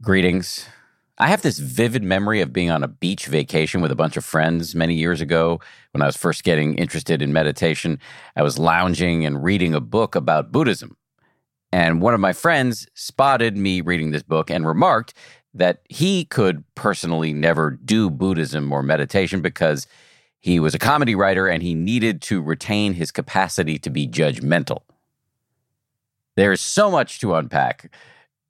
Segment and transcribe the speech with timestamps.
[0.00, 0.68] Greetings.
[1.18, 4.24] I have this vivid memory of being on a beach vacation with a bunch of
[4.24, 5.58] friends many years ago
[5.90, 7.98] when I was first getting interested in meditation.
[8.36, 10.96] I was lounging and reading a book about Buddhism.
[11.72, 15.14] And one of my friends spotted me reading this book and remarked
[15.52, 19.88] that he could personally never do Buddhism or meditation because
[20.38, 24.82] he was a comedy writer and he needed to retain his capacity to be judgmental.
[26.36, 27.90] There's so much to unpack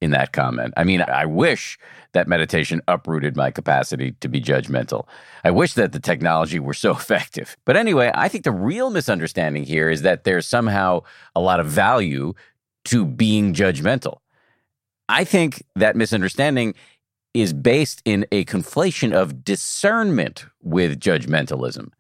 [0.01, 0.75] in that comment.
[0.77, 1.79] I mean, I wish
[2.12, 5.06] that meditation uprooted my capacity to be judgmental.
[5.45, 7.56] I wish that the technology were so effective.
[7.64, 11.03] But anyway, I think the real misunderstanding here is that there's somehow
[11.34, 12.34] a lot of value
[12.87, 14.19] to being judgmental.
[15.09, 16.75] I think that misunderstanding
[17.34, 21.91] is based in a conflation of discernment with judgmentalism.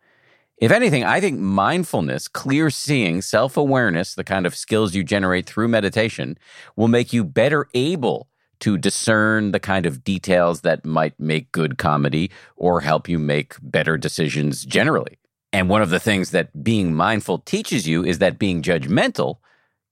[0.60, 5.46] If anything, I think mindfulness, clear seeing, self awareness, the kind of skills you generate
[5.46, 6.36] through meditation,
[6.74, 8.28] will make you better able
[8.60, 13.54] to discern the kind of details that might make good comedy or help you make
[13.62, 15.18] better decisions generally.
[15.52, 19.36] And one of the things that being mindful teaches you is that being judgmental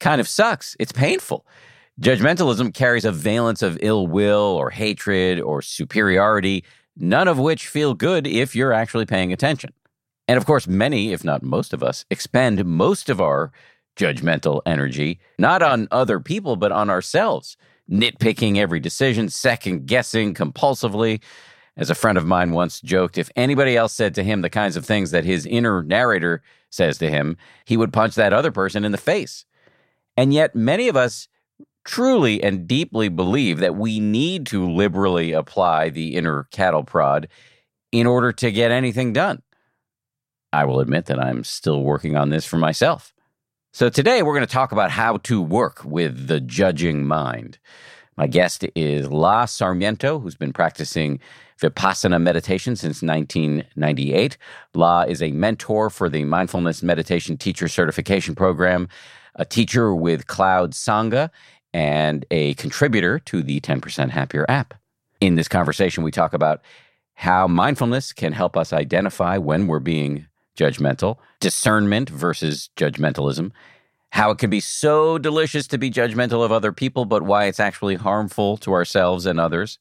[0.01, 0.77] kind of sucks.
[0.81, 1.47] It's painful.
[2.01, 6.65] Judgmentalism carries a valence of ill will or hatred or superiority,
[6.97, 9.73] none of which feel good if you're actually paying attention.
[10.29, 13.53] And of course, many, if not most of us, expend most of our
[13.97, 17.57] judgmental energy not on other people, but on ourselves,
[17.91, 21.23] nitpicking every decision, second guessing compulsively.
[21.79, 24.77] As a friend of mine once joked, if anybody else said to him the kinds
[24.77, 27.37] of things that his inner narrator says to him,
[27.67, 29.45] he would punch that other person in the face.
[30.17, 31.29] And yet, many of us
[31.85, 37.29] truly and deeply believe that we need to liberally apply the inner cattle prod
[37.93, 39.43] in order to get anything done.
[40.53, 43.13] I will admit that I'm still working on this for myself.
[43.73, 47.59] So today we're going to talk about how to work with the judging mind.
[48.17, 51.21] My guest is La Sarmiento, who's been practicing
[51.61, 54.39] Vipassana meditation since 1998.
[54.75, 58.89] La is a mentor for the Mindfulness Meditation Teacher Certification Program,
[59.35, 61.29] a teacher with Cloud Sangha,
[61.75, 64.73] and a contributor to the 10% Happier app.
[65.21, 66.63] In this conversation, we talk about
[67.15, 73.53] how mindfulness can help us identify when we're being judgmental, discernment versus judgmentalism,
[74.11, 77.61] how it can be so delicious to be judgmental of other people, but why it's
[77.61, 79.79] actually harmful to ourselves and others,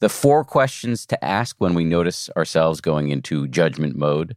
[0.00, 4.36] the four questions to ask when we notice ourselves going into judgment mode,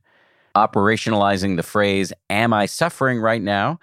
[0.56, 3.80] operationalizing the phrase, Am I suffering right now?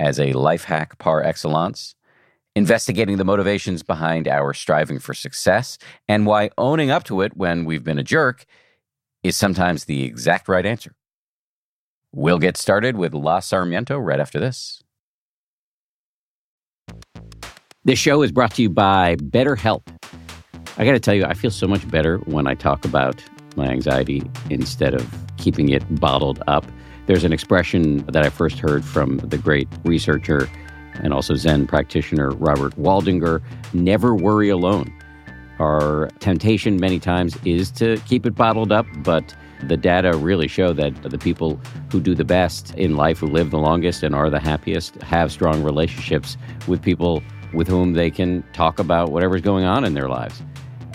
[0.00, 1.94] as a life hack par excellence,
[2.56, 7.64] investigating the motivations behind our striving for success, and why owning up to it when
[7.64, 8.46] we've been a jerk
[9.22, 10.94] is sometimes the exact right answer.
[12.12, 14.82] We'll get started with La Sarmiento right after this.
[17.84, 19.82] This show is brought to you by BetterHelp.
[20.76, 23.22] I got to tell you, I feel so much better when I talk about
[23.56, 26.66] my anxiety instead of keeping it bottled up.
[27.06, 30.48] There's an expression that I first heard from the great researcher
[30.94, 33.40] and also Zen practitioner Robert Waldinger
[33.72, 34.92] never worry alone.
[35.60, 39.34] Our temptation many times is to keep it bottled up, but
[39.68, 41.60] the data really show that the people
[41.90, 45.30] who do the best in life, who live the longest and are the happiest, have
[45.30, 47.22] strong relationships with people
[47.52, 50.42] with whom they can talk about whatever's going on in their lives.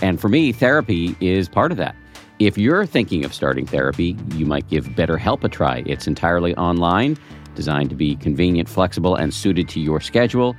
[0.02, 1.96] And for me, therapy is part of that.
[2.40, 5.84] If you're thinking of starting therapy, you might give BetterHelp a try.
[5.86, 7.18] It's entirely online,
[7.56, 10.56] designed to be convenient, flexible, and suited to your schedule.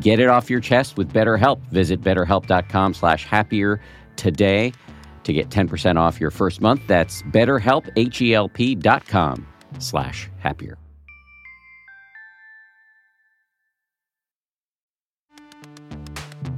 [0.00, 1.60] Get it off your chest with BetterHelp.
[1.70, 3.80] Visit betterhelp.com slash happier
[4.16, 4.72] today
[5.28, 6.82] to get 10% off your first month.
[6.88, 9.46] That's betterhelp, H-E-L-P dot com
[9.78, 10.76] slash happier.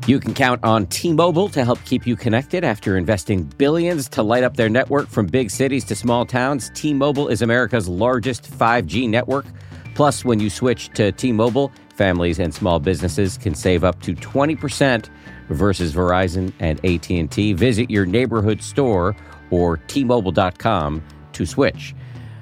[0.06, 4.42] You can count on T-Mobile to help keep you connected after investing billions to light
[4.42, 6.70] up their network from big cities to small towns.
[6.74, 9.46] T-Mobile is America's largest 5G network.
[9.94, 15.08] Plus, when you switch to T-Mobile, families and small businesses can save up to 20%
[15.50, 17.52] versus Verizon and AT&T.
[17.52, 19.14] Visit your neighborhood store
[19.50, 21.02] or tmobile.com
[21.32, 21.94] to switch.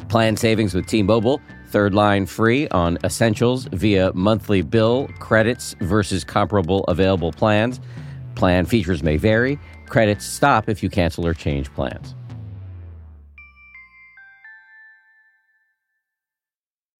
[0.08, 6.84] Plan savings with T-Mobile, third line free on essentials via monthly bill credits versus comparable
[6.84, 7.80] available plans.
[8.34, 8.64] plan.
[8.66, 9.58] Features may vary.
[9.86, 12.14] Credits stop if you cancel or change plans.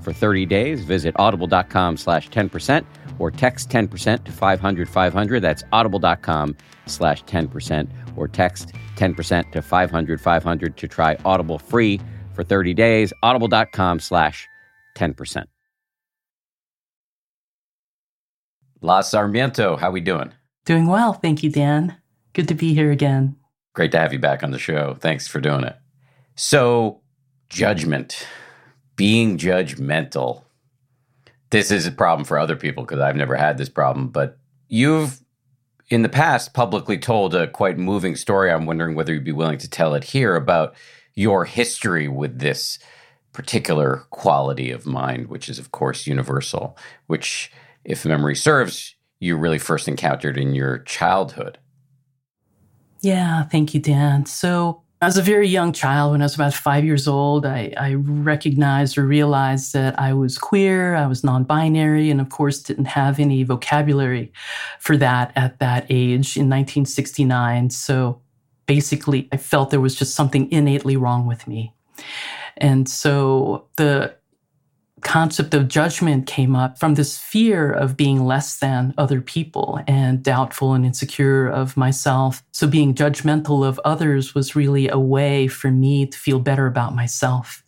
[0.00, 0.84] for 30 days.
[0.84, 2.84] Visit audible.com slash 10%
[3.18, 5.40] or text 10% to 500 500.
[5.40, 6.56] That's audible.com
[6.86, 12.00] slash 10% or text 10% to 500 500 to try Audible free
[12.34, 13.12] for 30 days.
[13.22, 14.48] Audible.com slash
[14.96, 15.44] 10%.
[18.82, 20.32] La Sarmiento, how we doing?
[20.64, 21.96] Doing well, thank you, Dan.
[22.32, 23.36] Good to be here again.
[23.74, 24.96] Great to have you back on the show.
[25.00, 25.76] Thanks for doing it.
[26.34, 27.02] So,
[27.50, 28.26] judgment,
[29.00, 30.42] being judgmental
[31.50, 34.38] this is a problem for other people because I've never had this problem, but
[34.68, 35.20] you've
[35.88, 38.50] in the past publicly told a quite moving story.
[38.50, 40.74] I'm wondering whether you'd be willing to tell it here about
[41.14, 42.78] your history with this
[43.32, 46.76] particular quality of mind, which is, of course, universal,
[47.08, 47.52] which,
[47.84, 51.58] if memory serves, you really first encountered in your childhood.
[53.00, 54.26] Yeah, thank you, Dan.
[54.26, 57.94] So, as a very young child, when I was about five years old, I, I,
[57.94, 62.84] recognized or realized that I was queer, I was non binary, and of course didn't
[62.86, 64.30] have any vocabulary
[64.78, 67.70] for that at that age in 1969.
[67.70, 68.20] So
[68.66, 71.74] basically, I felt there was just something innately wrong with me.
[72.58, 74.14] And so the
[75.02, 80.22] concept of judgment came up from this fear of being less than other people and
[80.22, 82.42] doubtful and insecure of myself.
[82.52, 86.94] So being judgmental of others was really a way for me to feel better about
[86.94, 87.62] myself.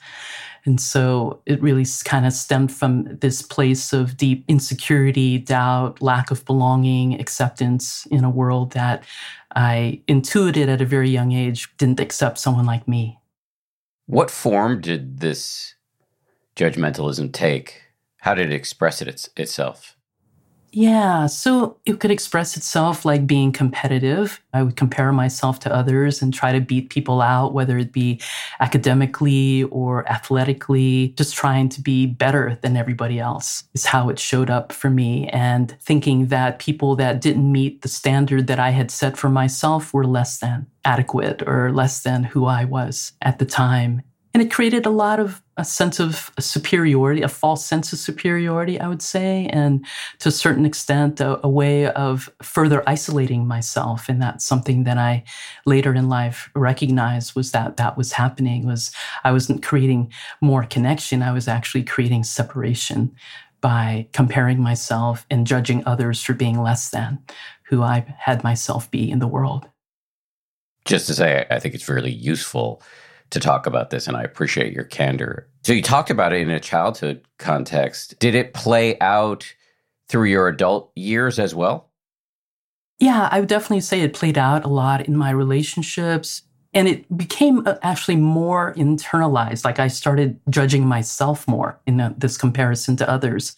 [0.65, 6.31] And so it really kind of stemmed from this place of deep insecurity, doubt, lack
[6.31, 9.03] of belonging, acceptance in a world that
[9.57, 13.19] I intuited at a very young age didn't accept someone like me.
[14.07, 15.75] What form did this
[16.57, 17.83] judgmentalism take?
[18.19, 19.97] How did it express it its, itself?
[20.75, 24.41] Yeah, so it could express itself like being competitive.
[24.55, 28.23] I would compare myself to others and try to beat people out, whether it be
[28.59, 34.49] academically or athletically, just trying to be better than everybody else is how it showed
[34.49, 35.29] up for me.
[35.29, 39.93] And thinking that people that didn't meet the standard that I had set for myself
[39.93, 44.01] were less than adequate or less than who I was at the time.
[44.35, 48.81] And it created a lot of a sense of superiority, a false sense of superiority,
[48.81, 49.85] I would say, and
[50.21, 54.09] to a certain extent, a, a, way of further isolating myself.
[54.09, 55.25] And that's something that I
[55.67, 58.67] later in life recognized was that that was happening.
[58.67, 58.91] Was
[59.23, 63.15] I wasn't creating more connection; I was actually creating separation
[63.61, 67.19] by comparing myself and judging others for being less than
[67.65, 69.69] who I had myself be in the world.
[70.85, 72.83] Just to say, I think it's really useful
[73.33, 75.49] to talk about this, and I appreciate your candor.
[75.63, 78.19] So, you talked about it in a childhood context.
[78.19, 79.53] Did it play out
[80.09, 81.91] through your adult years as well?
[82.99, 86.43] Yeah, I would definitely say it played out a lot in my relationships.
[86.75, 89.65] And it became uh, actually more internalized.
[89.65, 93.57] Like I started judging myself more in uh, this comparison to others.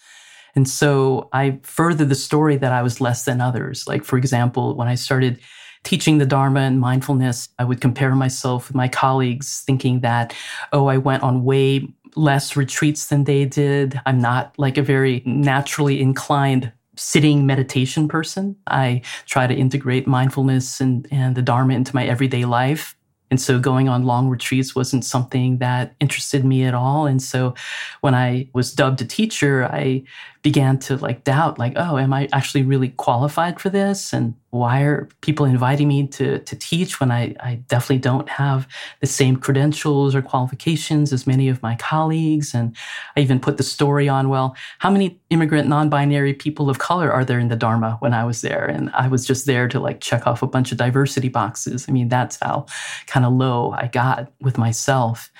[0.56, 3.86] And so I furthered the story that I was less than others.
[3.86, 5.40] Like, for example, when I started
[5.84, 10.34] teaching the Dharma and mindfulness, I would compare myself with my colleagues, thinking that,
[10.72, 14.00] oh, I went on way less retreats than they did.
[14.06, 18.56] I'm not like a very naturally inclined sitting meditation person.
[18.68, 22.96] I try to integrate mindfulness and, and the Dharma into my everyday life.
[23.30, 27.06] And so going on long retreats wasn't something that interested me at all.
[27.06, 27.54] And so
[28.00, 30.04] when I was dubbed a teacher, I
[30.44, 34.12] began to like doubt, like, oh, am I actually really qualified for this?
[34.12, 38.68] And why are people inviting me to, to teach when I, I definitely don't have
[39.00, 42.52] the same credentials or qualifications as many of my colleagues?
[42.52, 42.76] And
[43.16, 47.24] I even put the story on, well, how many immigrant non-binary people of color are
[47.24, 48.66] there in the Dharma when I was there?
[48.66, 51.86] And I was just there to like check off a bunch of diversity boxes.
[51.88, 52.66] I mean, that's how
[53.06, 55.30] kind of low I got with myself.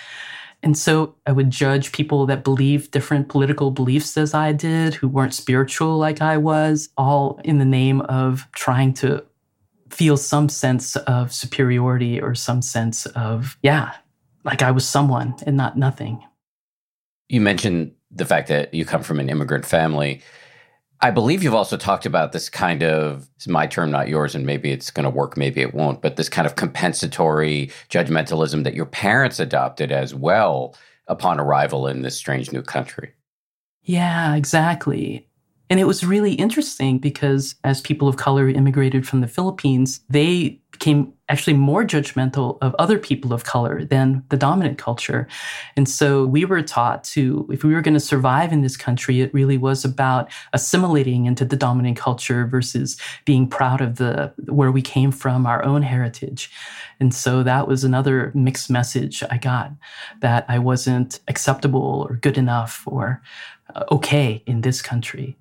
[0.65, 5.09] And so I would judge people that believed different political beliefs as I did, who
[5.09, 9.23] weren't spiritual like I was, all in the name of trying to
[9.91, 13.93] feel some sense of superiority or some sense of, yeah,
[14.43, 16.25] like I was someone and not nothing.
[17.29, 20.23] You mentioned the fact that you come from an immigrant family.
[21.01, 24.47] I believe you've also talked about this kind of, it's my term, not yours, and
[24.47, 28.75] maybe it's going to work, maybe it won't, but this kind of compensatory judgmentalism that
[28.75, 30.75] your parents adopted as well
[31.07, 33.13] upon arrival in this strange new country.
[33.83, 35.29] Yeah, exactly.
[35.69, 40.61] And it was really interesting because as people of color immigrated from the Philippines, they
[40.75, 45.29] became actually more judgmental of other people of color than the dominant culture.
[45.77, 49.21] And so we were taught to, if we were going to survive in this country,
[49.21, 54.73] it really was about assimilating into the dominant culture versus being proud of the where
[54.73, 56.51] we came from, our own heritage.
[56.99, 59.71] And so that was another mixed message I got
[60.21, 63.23] that I wasn't acceptable or good enough or
[63.75, 65.37] uh, okay in this country.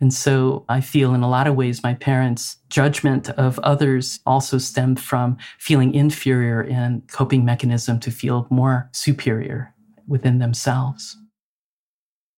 [0.00, 4.58] And so I feel in a lot of ways my parents' judgment of others also
[4.58, 9.74] stemmed from feeling inferior and coping mechanism to feel more superior
[10.06, 11.16] within themselves.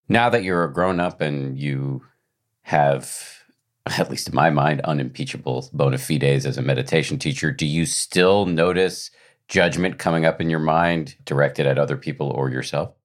[0.09, 2.03] Now that you're a grown up and you
[2.63, 3.45] have,
[3.87, 8.47] at least in my mind, unimpeachable bona fides as a meditation teacher, do you still
[8.47, 9.11] notice
[9.49, 12.96] judgment coming up in your mind directed at other people or yourself?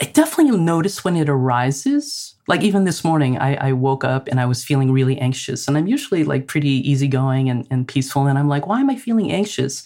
[0.00, 2.34] I definitely notice when it arises.
[2.46, 5.66] Like even this morning, I, I, woke up and I was feeling really anxious.
[5.66, 8.26] And I'm usually like pretty easygoing and, and peaceful.
[8.26, 9.82] And I'm like, why am I feeling anxious?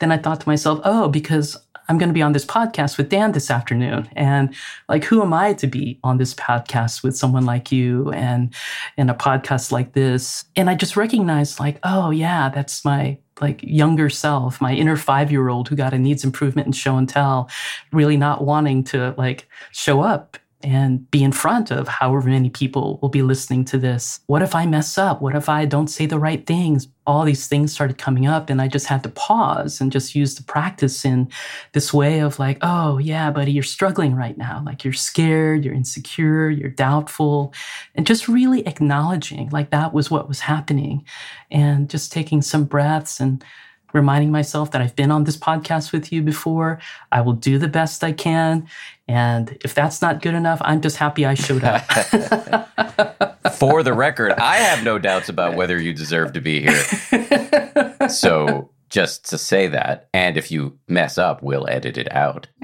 [0.00, 1.56] Then I thought to myself, oh, because
[1.88, 4.08] I'm going to be on this podcast with Dan this afternoon.
[4.14, 4.54] And
[4.88, 8.54] like, who am I to be on this podcast with someone like you and
[8.96, 10.44] in a podcast like this?
[10.56, 15.30] And I just recognized like, oh yeah, that's my like younger self, my inner five
[15.30, 17.50] year old who got a needs improvement in show and tell,
[17.92, 22.98] really not wanting to like show up and be in front of however many people
[23.02, 24.20] will be listening to this.
[24.26, 25.20] What if I mess up?
[25.20, 26.88] What if I don't say the right things?
[27.06, 30.36] All these things started coming up, and I just had to pause and just use
[30.36, 31.28] the practice in
[31.72, 34.62] this way of like, oh, yeah, buddy, you're struggling right now.
[34.64, 37.52] Like you're scared, you're insecure, you're doubtful,
[37.94, 41.04] and just really acknowledging like that was what was happening
[41.50, 43.44] and just taking some breaths and
[43.92, 46.80] reminding myself that I've been on this podcast with you before.
[47.10, 48.68] I will do the best I can.
[49.08, 51.82] And if that's not good enough, I'm just happy I showed up.
[53.54, 56.82] For the record, I have no doubts about whether you deserve to be here.
[58.08, 62.48] So just to say that, and if you mess up, we'll edit it out.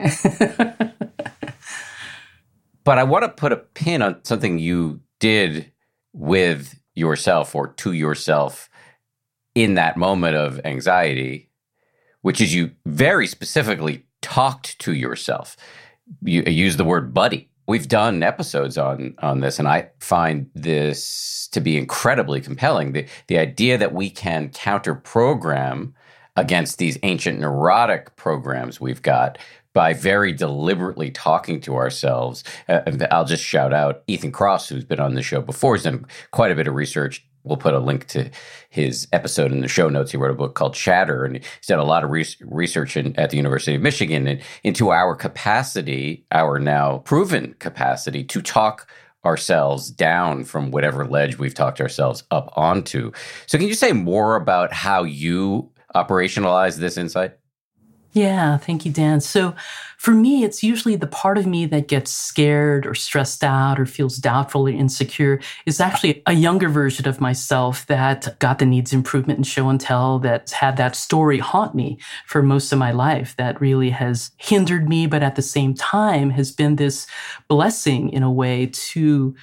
[2.85, 5.73] but I want to put a pin on something you did
[6.13, 8.69] with yourself or to yourself
[9.59, 11.51] in that moment of anxiety,
[12.23, 15.57] which is you very specifically talked to yourself.
[16.23, 17.51] You use the word buddy.
[17.67, 22.93] We've done episodes on on this, and I find this to be incredibly compelling.
[22.93, 25.93] The the idea that we can counter program
[26.37, 29.39] against these ancient neurotic programs we've got
[29.75, 32.45] by very deliberately talking to ourselves.
[32.69, 35.75] Uh, I'll just shout out Ethan Kross, who's been on the show before.
[35.75, 38.31] He's done quite a bit of research we'll put a link to
[38.71, 40.11] his episode in the show notes.
[40.11, 43.19] He wrote a book called Chatter, and he's done a lot of re- research in,
[43.19, 48.89] at the University of Michigan and into our capacity, our now proven capacity to talk
[49.25, 53.13] ourselves down from whatever ledge we've talked ourselves up onto.
[53.47, 57.35] So, can you say more about how you operationalize this insight?
[58.13, 59.21] Yeah, thank you, Dan.
[59.21, 59.55] So
[59.99, 63.85] for me, it's usually the part of me that gets scared or stressed out or
[63.85, 68.95] feels doubtful or insecure is actually a younger version of myself that got the needs
[68.95, 72.93] improvement in show and tell that had that story haunt me for most of my
[72.93, 77.07] life that really has hindered me, but at the same time has been this
[77.47, 79.35] blessing in a way to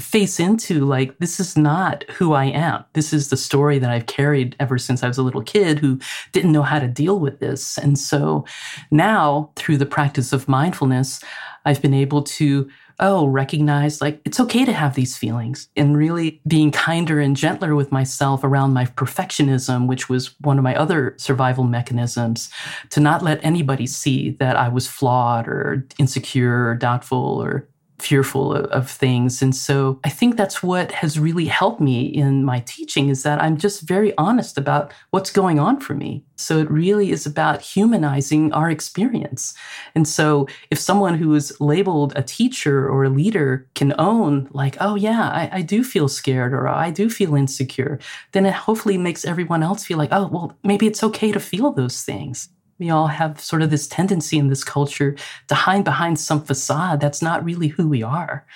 [0.00, 2.84] face into like this is not who I am.
[2.94, 6.00] This is the story that I've carried ever since I was a little kid who
[6.32, 7.78] didn't know how to deal with this.
[7.78, 8.44] And so
[8.90, 11.22] now through the practice of mindfulness,
[11.64, 12.68] I've been able to
[13.00, 17.74] oh, recognize like it's okay to have these feelings and really being kinder and gentler
[17.74, 22.50] with myself around my perfectionism, which was one of my other survival mechanisms,
[22.90, 28.52] to not let anybody see that I was flawed or insecure or doubtful or fearful
[28.52, 29.40] of, of, things.
[29.40, 33.40] And so I think that's what has really helped me in my teaching is that
[33.40, 36.24] I'm just very honest about what's going on for me.
[36.36, 39.54] So it really is about humanizing our experience.
[39.94, 44.76] And so if someone who is labeled a teacher or a leader can own, like,
[44.80, 48.00] oh, yeah, I, I do feel scared or I do feel insecure,
[48.32, 51.72] then it hopefully makes everyone else feel like, oh, well, maybe it's okay to feel
[51.72, 52.48] those things.
[52.78, 55.16] We all have sort of this tendency in this culture
[55.48, 58.46] to hide behind some facade that's not really who we are.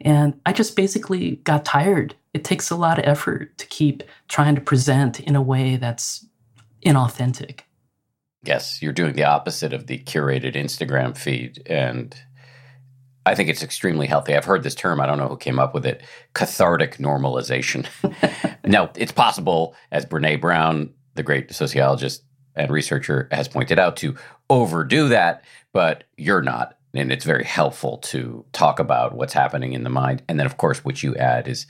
[0.00, 2.14] And I just basically got tired.
[2.34, 6.26] It takes a lot of effort to keep trying to present in a way that's
[6.84, 7.60] inauthentic.
[8.42, 11.62] Yes, you're doing the opposite of the curated Instagram feed.
[11.66, 12.14] And
[13.24, 14.34] I think it's extremely healthy.
[14.34, 16.02] I've heard this term, I don't know who came up with it
[16.34, 17.86] cathartic normalization.
[18.64, 22.22] now, it's possible, as Brene Brown, the great sociologist
[22.56, 24.16] and researcher, has pointed out, to
[24.48, 26.76] overdo that, but you're not.
[26.94, 30.22] And it's very helpful to talk about what's happening in the mind.
[30.28, 31.66] And then of course what you add is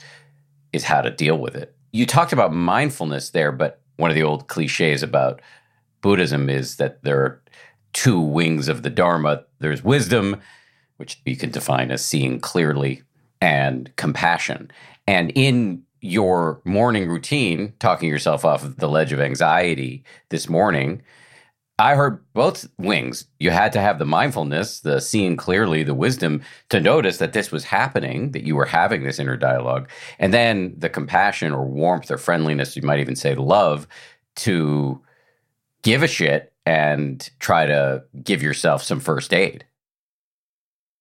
[0.73, 1.75] is how to deal with it.
[1.93, 5.40] You talked about mindfulness there but one of the old cliches about
[6.02, 7.43] buddhism is that there are
[7.93, 9.45] two wings of the dharma.
[9.59, 10.40] There's wisdom
[10.99, 13.02] which you can define as seeing clearly
[13.40, 14.71] and compassion.
[15.07, 21.03] And in your morning routine talking yourself off of the ledge of anxiety this morning
[21.79, 23.26] I heard both wings.
[23.38, 27.53] You had to have the mindfulness, the seeing clearly, the wisdom to notice that this
[27.53, 29.91] was happening, that you were having this inner dialogue.
[30.19, 33.87] And then the compassion or warmth or friendliness, you might even say love,
[34.37, 35.03] to
[35.83, 39.67] give a shit and try to give yourself some first aid.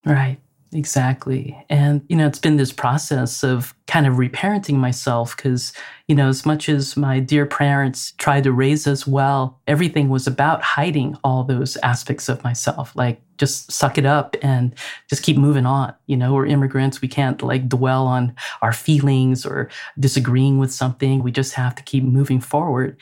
[0.06, 0.40] Right.
[0.76, 1.58] Exactly.
[1.70, 5.72] And, you know, it's been this process of kind of reparenting myself because,
[6.10, 10.28] you know, as much as my dear parents tried to raise us well, everything was
[10.28, 12.94] about hiding all those aspects of myself.
[12.94, 14.76] Like, just suck it up and
[15.10, 15.94] just keep moving on.
[16.08, 17.02] You know, we're immigrants.
[17.02, 21.24] We can't like dwell on our feelings or disagreeing with something.
[21.24, 22.98] We just have to keep moving forward.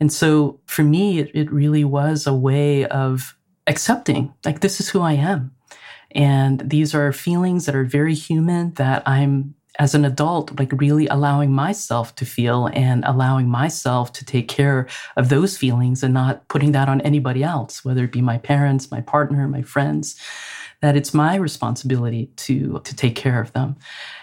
[0.00, 4.88] And so for me, it, it really was a way of accepting, like, this is
[4.88, 5.54] who I am
[6.14, 11.06] and these are feelings that are very human that I'm, as an adult, like really
[11.06, 16.46] allowing myself to feel and allowing myself to take care of those feelings and not
[16.48, 20.20] putting that on anybody else, whether it be my parents, my partner, my friends,
[20.82, 23.76] that it's my responsibility to, to take care of them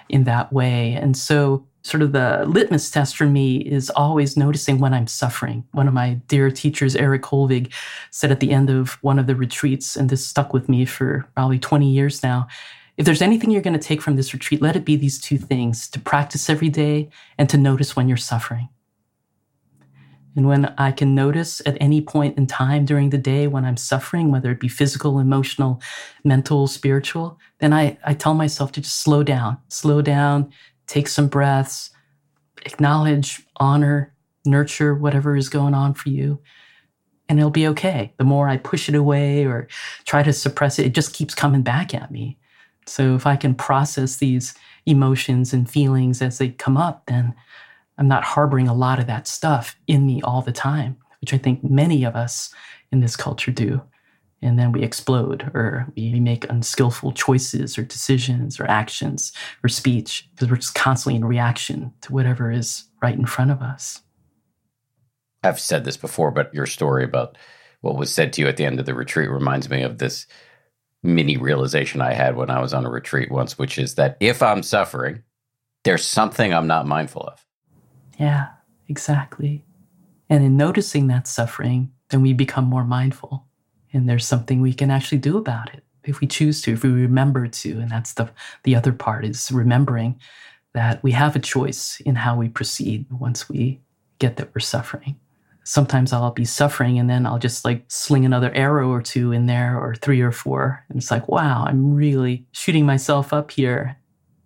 [0.09, 0.93] in that way.
[0.93, 5.65] And so sort of the litmus test for me is always noticing when I'm suffering.
[5.71, 7.73] One of my dear teachers, Eric Kolvig,
[8.11, 11.27] said at the end of one of the retreats, and this stuck with me for
[11.35, 12.47] probably 20 years now.
[12.97, 15.37] If there's anything you're going to take from this retreat, let it be these two
[15.37, 18.69] things to practice every day and to notice when you're suffering.
[20.35, 23.77] And when I can notice at any point in time during the day when I'm
[23.77, 25.81] suffering, whether it be physical, emotional,
[26.23, 30.51] mental, spiritual, then I, I tell myself to just slow down, slow down,
[30.89, 31.91] take some breaths,
[32.65, 36.41] acknowledge, honor, nurture whatever is going on for you.
[37.29, 38.11] And it'll be okay.
[38.17, 39.67] The more I push it away or
[40.05, 42.39] try to suppress it, it just keeps coming back at me.
[42.87, 44.55] So if I can process these
[44.87, 47.35] emotions and feelings as they come up, then
[47.99, 51.37] I'm not harboring a lot of that stuff in me all the time, which I
[51.37, 52.51] think many of us
[52.91, 53.83] in this culture do
[54.41, 60.29] and then we explode or we make unskillful choices or decisions or actions or speech
[60.31, 64.01] because we're just constantly in reaction to whatever is right in front of us.
[65.43, 67.37] I've said this before, but your story about
[67.81, 70.27] what was said to you at the end of the retreat reminds me of this
[71.01, 74.41] mini realization I had when I was on a retreat once, which is that if
[74.41, 75.23] I'm suffering,
[75.85, 77.45] there's something I'm not mindful of.
[78.19, 78.47] Yeah,
[78.89, 79.63] exactly.
[80.29, 83.47] And in noticing that suffering, then we become more mindful
[83.93, 86.89] and there's something we can actually do about it if we choose to if we
[86.89, 88.29] remember to and that's the
[88.63, 90.19] the other part is remembering
[90.73, 93.81] that we have a choice in how we proceed once we
[94.19, 95.15] get that we're suffering.
[95.63, 99.45] Sometimes i'll be suffering and then i'll just like sling another arrow or two in
[99.45, 103.98] there or three or four and it's like wow i'm really shooting myself up here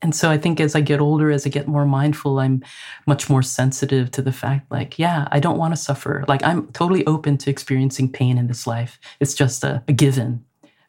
[0.03, 2.61] and so I think as I get older, as I get more mindful, I'm
[3.07, 6.25] much more sensitive to the fact like, yeah, I don't want to suffer.
[6.27, 8.99] Like I'm totally open to experiencing pain in this life.
[9.21, 10.43] It's just a, a given.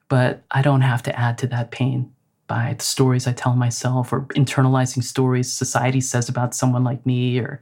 [0.08, 2.10] But I don't have to add to that pain
[2.46, 7.38] by the stories I tell myself or internalizing stories society says about someone like me
[7.38, 7.60] or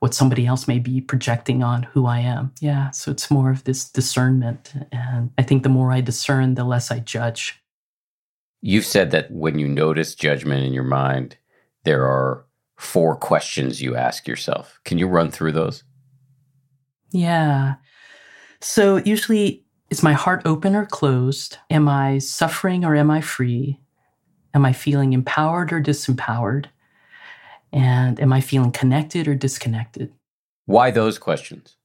[0.00, 2.52] what somebody else may be projecting on who I am.
[2.60, 2.90] Yeah.
[2.90, 4.72] So it's more of this discernment.
[4.90, 7.60] And I think the more I discern, the less I judge.
[8.66, 11.36] You've said that when you notice judgment in your mind,
[11.84, 12.46] there are
[12.78, 14.80] four questions you ask yourself.
[14.86, 15.84] Can you run through those?
[17.10, 17.74] Yeah.
[18.62, 21.58] So usually, is my heart open or closed?
[21.68, 23.80] Am I suffering or am I free?
[24.54, 26.64] Am I feeling empowered or disempowered?
[27.70, 30.10] And am I feeling connected or disconnected?
[30.64, 31.76] Why those questions?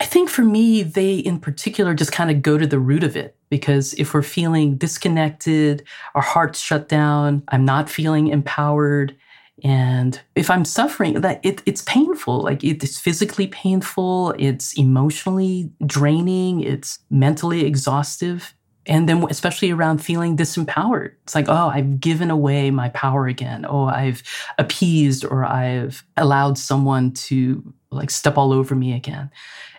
[0.00, 3.16] I think for me, they in particular just kind of go to the root of
[3.16, 3.36] it.
[3.50, 5.84] Because if we're feeling disconnected,
[6.14, 9.16] our heart's shut down, I'm not feeling empowered,
[9.64, 12.42] And if I'm suffering, that it, it's painful.
[12.42, 14.34] Like it's physically painful.
[14.38, 16.60] It's emotionally draining.
[16.60, 18.54] It's mentally exhaustive.
[18.88, 21.12] And then especially around feeling disempowered.
[21.24, 23.66] It's like, oh, I've given away my power again.
[23.68, 24.22] Oh, I've
[24.56, 29.30] appeased or I've allowed someone to like step all over me again.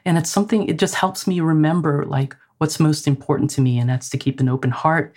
[0.05, 3.79] And it's something, it just helps me remember like what's most important to me.
[3.79, 5.15] And that's to keep an open heart,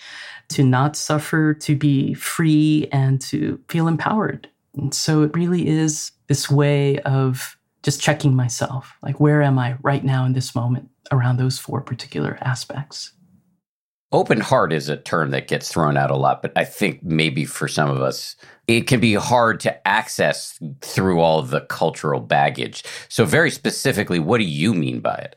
[0.51, 4.49] to not suffer, to be free, and to feel empowered.
[4.75, 9.77] And so it really is this way of just checking myself like, where am I
[9.83, 13.13] right now in this moment around those four particular aspects?
[14.12, 17.44] Open heart is a term that gets thrown out a lot, but I think maybe
[17.44, 18.37] for some of us,
[18.68, 22.85] it can be hard to access through all the cultural baggage.
[23.09, 25.37] So, very specifically, what do you mean by it?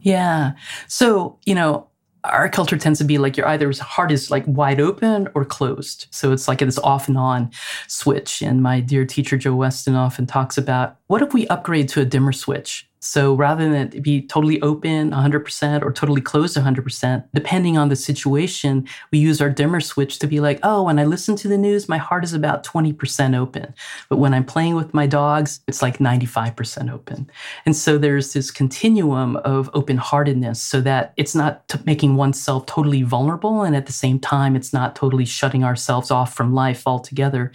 [0.00, 0.52] Yeah.
[0.88, 1.88] So, you know,
[2.24, 6.06] our culture tends to be like your either heart is like wide open or closed.
[6.10, 7.50] So it's like this off and on
[7.88, 8.42] switch.
[8.42, 12.04] And my dear teacher, Joe Weston, often talks about what if we upgrade to a
[12.04, 12.88] dimmer switch?
[13.06, 18.86] So rather than be totally open 100% or totally closed 100%, depending on the situation,
[19.12, 21.88] we use our dimmer switch to be like, oh, when I listen to the news,
[21.88, 23.74] my heart is about 20% open.
[24.08, 27.30] But when I'm playing with my dogs, it's like 95% open.
[27.64, 32.66] And so there's this continuum of open heartedness so that it's not t- making oneself
[32.66, 33.62] totally vulnerable.
[33.62, 37.52] And at the same time, it's not totally shutting ourselves off from life altogether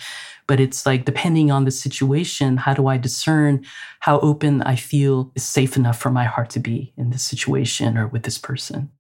[0.52, 3.64] but it's like depending on the situation, how do I discern
[4.02, 7.98] how open I feel is safe enough for my heart to be in this situation
[7.98, 8.92] or with this person?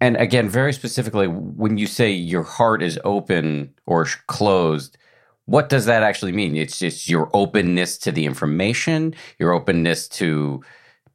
[0.00, 4.98] And again, very specifically, when you say your heart is open or closed,
[5.44, 6.56] what does that actually mean?
[6.56, 10.60] It's just your openness to the information, your openness to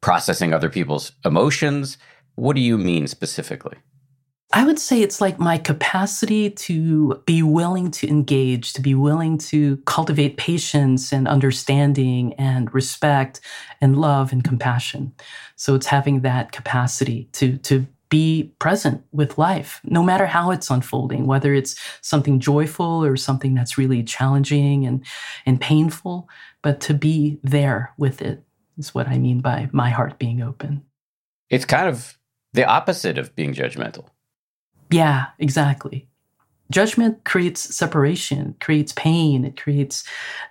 [0.00, 1.98] processing other people's emotions.
[2.36, 3.76] What do you mean specifically?
[4.52, 9.38] I would say it's like my capacity to be willing to engage, to be willing
[9.38, 13.40] to cultivate patience and understanding and respect
[13.80, 15.12] and love and compassion.
[15.56, 20.70] So it's having that capacity to, to be present with life, no matter how it's
[20.70, 25.04] unfolding, whether it's something joyful or something that's really challenging and,
[25.46, 26.28] and painful,
[26.62, 28.44] but to be there with it
[28.78, 30.84] is what I mean by my heart being open.
[31.50, 32.16] It's kind of
[32.52, 34.06] the opposite of being judgmental.
[34.90, 36.08] Yeah, exactly.
[36.70, 40.04] Judgment creates separation, creates pain, it creates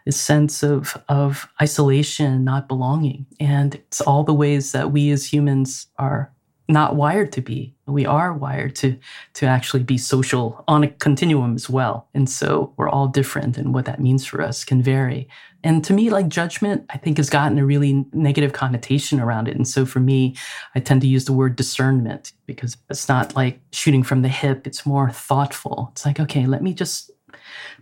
[0.05, 3.27] this sense of, of isolation, not belonging.
[3.39, 6.32] And it's all the ways that we as humans are
[6.67, 7.75] not wired to be.
[7.87, 8.97] We are wired to
[9.33, 12.07] to actually be social on a continuum as well.
[12.13, 15.27] And so we're all different and what that means for us can vary.
[15.65, 19.55] And to me, like judgment, I think has gotten a really negative connotation around it.
[19.55, 20.35] And so for me,
[20.75, 24.67] I tend to use the word discernment because it's not like shooting from the hip.
[24.67, 25.89] It's more thoughtful.
[25.91, 27.11] It's like, okay, let me just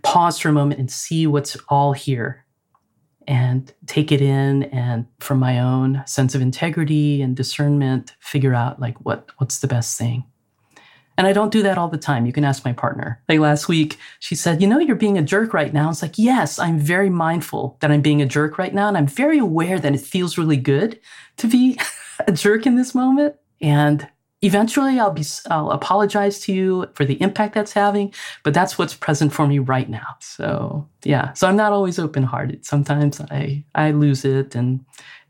[0.02, 2.41] pause for a moment and see what's all here
[3.26, 8.80] and take it in and from my own sense of integrity and discernment figure out
[8.80, 10.24] like what what's the best thing.
[11.18, 12.26] And i don't do that all the time.
[12.26, 13.22] You can ask my partner.
[13.28, 15.90] Like last week she said you know you're being a jerk right now.
[15.90, 19.06] It's like yes i'm very mindful that i'm being a jerk right now and i'm
[19.06, 20.98] very aware that it feels really good
[21.38, 21.78] to be
[22.26, 23.36] a jerk in this moment.
[23.60, 24.08] And
[24.42, 28.94] eventually I'll be I'll apologize to you for the impact that's having, but that's what's
[28.94, 30.16] present for me right now.
[30.20, 32.66] So yeah, so I'm not always open hearted.
[32.66, 34.84] Sometimes I I lose it and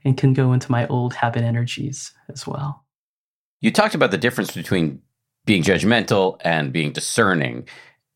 [0.04, 2.84] and can go into my old habit energies as well.
[3.60, 5.00] You talked about the difference between
[5.44, 7.68] being judgmental and being discerning.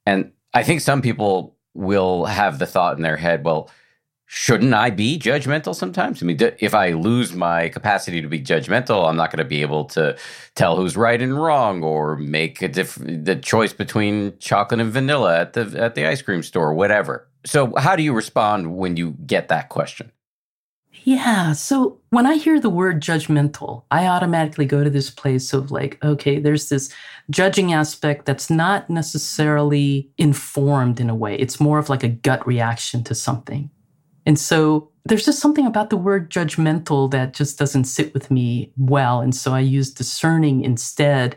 [0.05, 3.71] And I think some people will have the thought in their head, well,
[4.27, 6.23] shouldn't I be judgmental sometimes?
[6.23, 9.63] I mean, if I lose my capacity to be judgmental, I'm not going to be
[9.63, 10.17] able to
[10.55, 15.41] tell who's right and wrong, or make a diff- the choice between chocolate and vanilla
[15.41, 17.29] at the at the ice cream store, whatever.
[17.45, 20.11] So, how do you respond when you get that question?
[21.05, 21.53] Yeah.
[21.53, 26.03] So when I hear the word judgmental, I automatically go to this place of like,
[26.03, 26.93] okay, there's this
[27.31, 31.37] judging aspect that's not necessarily informed in a way.
[31.37, 33.71] It's more of like a gut reaction to something.
[34.27, 38.73] And so there's just something about the word judgmental that just doesn't sit with me
[38.77, 39.21] well.
[39.21, 41.37] And so I use discerning instead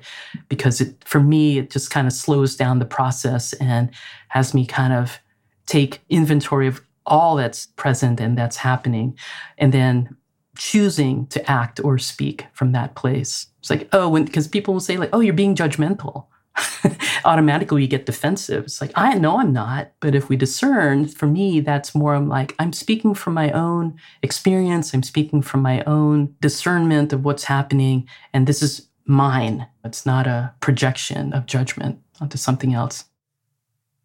[0.49, 3.91] because it, for me, it just kind of slows down the process and
[4.29, 5.19] has me kind of
[5.67, 9.15] take inventory of all that's present and that's happening.
[9.59, 10.17] And then
[10.57, 13.47] choosing to act or speak from that place.
[13.59, 16.25] It's like, oh, because people will say, like, oh, you're being judgmental.
[17.25, 18.65] automatically you get defensive.
[18.65, 19.91] It's like, I know I'm not.
[19.99, 23.97] But if we discern, for me, that's more I'm like I'm speaking from my own
[24.23, 24.93] experience.
[24.93, 28.07] I'm speaking from my own discernment of what's happening.
[28.33, 29.67] And this is mine.
[29.83, 33.05] It's not a projection of judgment onto something else.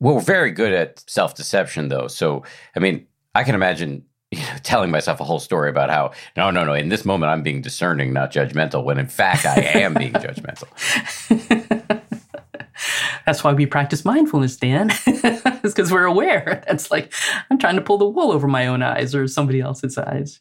[0.00, 2.08] Well, we're very good at self deception, though.
[2.08, 2.42] So,
[2.76, 6.50] I mean, I can imagine you know, telling myself a whole story about how no,
[6.50, 6.74] no, no.
[6.74, 8.84] In this moment, I'm being discerning, not judgmental.
[8.84, 10.68] When in fact, I am being judgmental.
[13.26, 14.90] That's why we practice mindfulness, Dan.
[15.06, 16.62] it's because we're aware.
[16.66, 17.12] That's like
[17.50, 20.40] I'm trying to pull the wool over my own eyes or somebody else's eyes.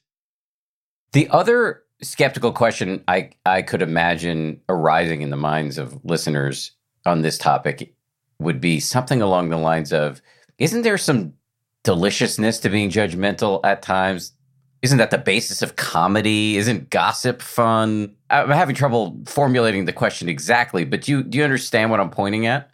[1.14, 6.72] The other skeptical question I I could imagine arising in the minds of listeners
[7.06, 7.94] on this topic
[8.40, 10.22] would be something along the lines of,
[10.58, 11.34] "Isn't there some
[11.84, 14.34] deliciousness to being judgmental at times.
[14.82, 16.58] Isn't that the basis of comedy?
[16.58, 18.16] Isn't gossip fun?
[18.30, 22.10] I'm having trouble formulating the question exactly, but do you, do you understand what I'm
[22.10, 22.70] pointing at?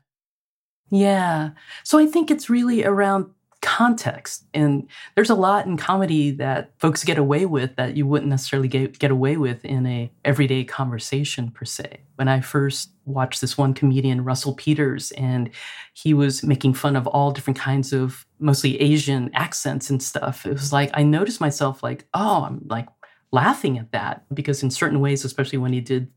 [0.90, 1.52] Yeah.
[1.84, 3.30] So I think it's really around
[3.62, 4.46] context.
[4.54, 8.68] And there's a lot in comedy that folks get away with that you wouldn't necessarily
[8.68, 12.00] get, get away with in a everyday conversation per se.
[12.16, 15.50] When I first watched this one comedian, Russell Peters, and
[15.94, 20.46] he was making fun of all different kinds of mostly Asian accents and stuff.
[20.46, 22.88] It was like I noticed myself like, oh, I'm like
[23.32, 26.12] laughing at that because in certain ways, especially when he did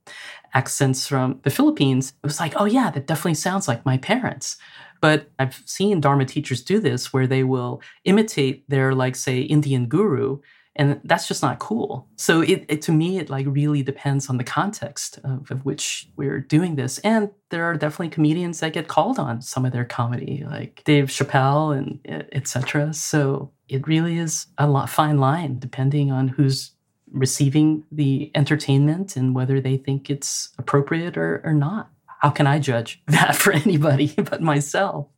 [0.55, 4.57] accents from the Philippines, it was like, oh yeah, that definitely sounds like my parents.
[5.01, 9.87] But I've seen Dharma teachers do this where they will imitate their, like, say, Indian
[9.87, 10.39] guru,
[10.77, 12.09] and that's just not cool.
[12.17, 16.09] So it, it to me, it like really depends on the context of, of, which
[16.17, 16.99] we're doing this.
[17.01, 21.07] And there are definitely comedians that get called on some of their comedy, like Dave
[21.07, 22.01] Chappelle and
[22.33, 22.95] etc.
[22.95, 26.73] So it really is a lot, fine line depending on who's
[27.13, 31.91] receiving the entertainment and whether they think it's appropriate or, or not
[32.23, 35.09] how can I judge that for anybody but myself?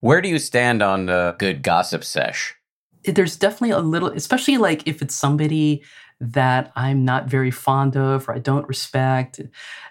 [0.00, 2.54] Where do you stand on the good gossip sesh?
[3.04, 5.82] There's definitely a little, especially like if it's somebody
[6.20, 9.40] that I'm not very fond of or I don't respect,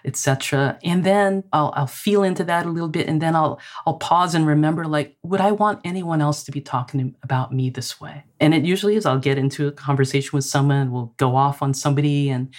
[0.04, 0.78] etc.
[0.82, 4.34] And then I'll, I'll feel into that a little bit, and then I'll I'll pause
[4.34, 8.24] and remember like, would I want anyone else to be talking about me this way?
[8.40, 9.06] And it usually is.
[9.06, 12.52] I'll get into a conversation with someone, we'll go off on somebody, and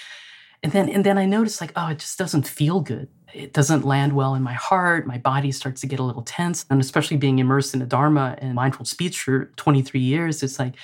[0.63, 3.86] and then and then I notice like, oh, it just doesn't feel good it doesn't
[3.86, 5.06] land well in my heart.
[5.06, 6.65] My body starts to get a little tense.
[6.69, 10.75] And especially being immersed in a Dharma and mindful speech for 23 years, it's like,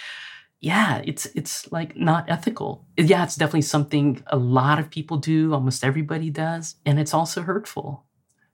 [0.64, 2.86] yeah, it's it's like not ethical.
[2.96, 7.42] Yeah, it's definitely something a lot of people do, almost everybody does, and it's also
[7.42, 8.06] hurtful.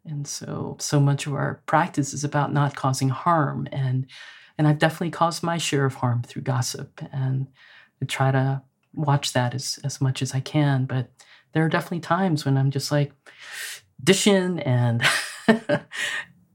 [0.03, 4.07] And so so much of our practice is about not causing harm and
[4.57, 7.45] and I've definitely caused my share of harm through gossip and
[8.01, 8.63] I try to
[8.95, 11.11] watch that as as much as I can, but
[11.53, 13.13] there are definitely times when I'm just like,
[14.01, 15.03] audition and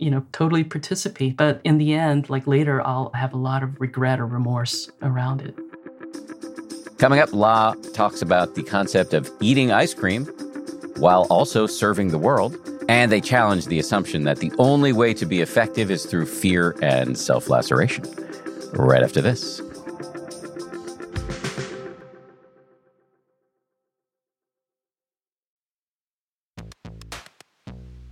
[0.05, 3.81] you know totally participate but in the end like later i'll have a lot of
[3.81, 5.57] regret or remorse around it.
[6.99, 10.27] Coming up la talks about the concept of eating ice cream
[10.97, 12.57] while also serving the world
[12.89, 16.77] and they challenge the assumption that the only way to be effective is through fear
[16.83, 18.05] and self-laceration.
[18.75, 19.63] Right after this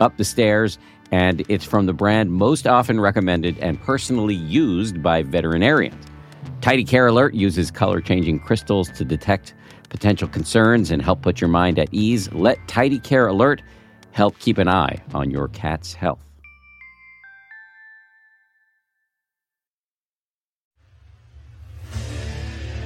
[0.00, 0.78] up the stairs,
[1.10, 6.04] and it's from the brand most often recommended and personally used by veterinarians.
[6.60, 9.54] Tidy Care Alert uses color changing crystals to detect
[9.90, 12.32] potential concerns and help put your mind at ease.
[12.32, 13.62] Let Tidy Care Alert
[14.12, 16.20] help keep an eye on your cat's health.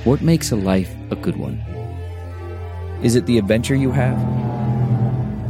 [0.04, 1.58] What makes a life a good one?
[3.02, 4.57] Is it the adventure you have?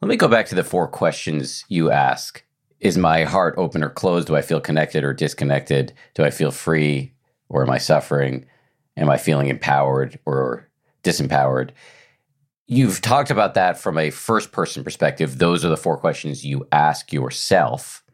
[0.00, 2.44] Let me go back to the four questions you ask.
[2.80, 4.28] Is my heart open or closed?
[4.28, 5.92] Do I feel connected or disconnected?
[6.14, 7.12] Do I feel free
[7.48, 8.46] or am I suffering?
[8.96, 10.68] Am I feeling empowered or
[11.02, 11.70] disempowered?
[12.66, 15.38] You've talked about that from a first person perspective.
[15.38, 18.04] Those are the four questions you ask yourself.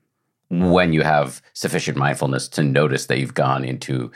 [0.50, 4.12] when you have sufficient mindfulness to notice that you've gone into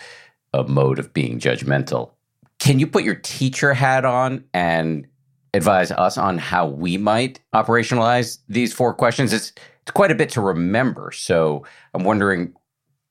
[0.54, 2.12] a mode of being judgmental.
[2.58, 5.06] Can you put your teacher hat on and
[5.54, 9.32] advise us on how we might operationalize these four questions?
[9.32, 11.10] It's, it's quite a bit to remember.
[11.12, 12.54] So I'm wondering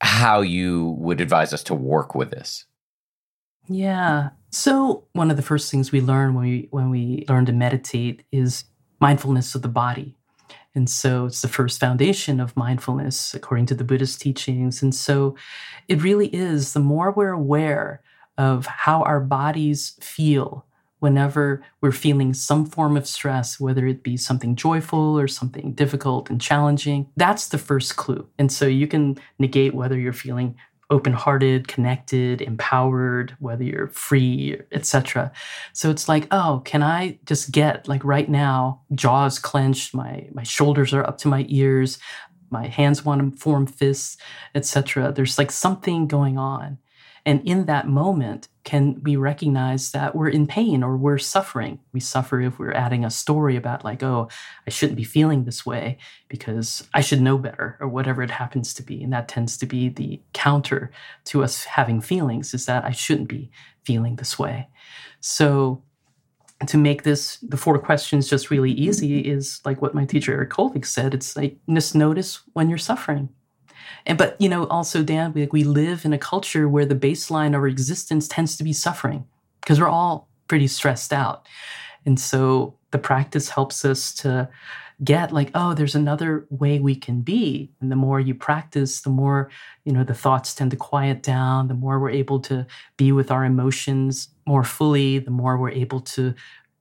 [0.00, 2.64] how you would advise us to work with this.
[3.68, 4.30] Yeah.
[4.50, 8.22] So one of the first things we learn when we when we learn to meditate
[8.32, 8.64] is
[9.00, 10.16] mindfulness of the body.
[10.74, 14.82] And so it's the first foundation of mindfulness according to the Buddhist teachings.
[14.82, 15.36] And so
[15.88, 18.02] it really is the more we're aware
[18.36, 20.64] of how our bodies feel
[21.00, 26.30] whenever we're feeling some form of stress, whether it be something joyful or something difficult
[26.30, 28.26] and challenging, that's the first clue.
[28.38, 30.56] And so you can negate whether you're feeling
[30.90, 35.30] open-hearted, connected, empowered, whether you're free, etc.
[35.74, 40.44] So it's like, oh, can I just get like right now, jaws clenched, my my
[40.44, 41.98] shoulders are up to my ears,
[42.50, 44.16] my hands want to form fists,
[44.54, 45.12] etc.
[45.12, 46.78] There's like something going on.
[47.28, 51.78] And in that moment, can we recognize that we're in pain or we're suffering?
[51.92, 54.30] We suffer if we're adding a story about, like, oh,
[54.66, 58.72] I shouldn't be feeling this way because I should know better or whatever it happens
[58.72, 59.02] to be.
[59.02, 60.90] And that tends to be the counter
[61.26, 63.50] to us having feelings is that I shouldn't be
[63.84, 64.66] feeling this way.
[65.20, 65.82] So,
[66.66, 70.50] to make this the four questions just really easy is like what my teacher Eric
[70.50, 71.12] Kolvig said.
[71.12, 73.28] It's like just notice when you're suffering
[74.06, 76.94] and but you know, also Dan, we, like, we live in a culture where the
[76.94, 79.26] baseline of our existence tends to be suffering
[79.60, 81.46] because we're all pretty stressed out.
[82.06, 84.48] And so the practice helps us to
[85.04, 87.70] get like, oh, there's another way we can be.
[87.80, 89.50] And the more you practice, the more,
[89.84, 93.30] you know, the thoughts tend to quiet down, the more we're able to be with
[93.30, 96.34] our emotions more fully, the more we're able to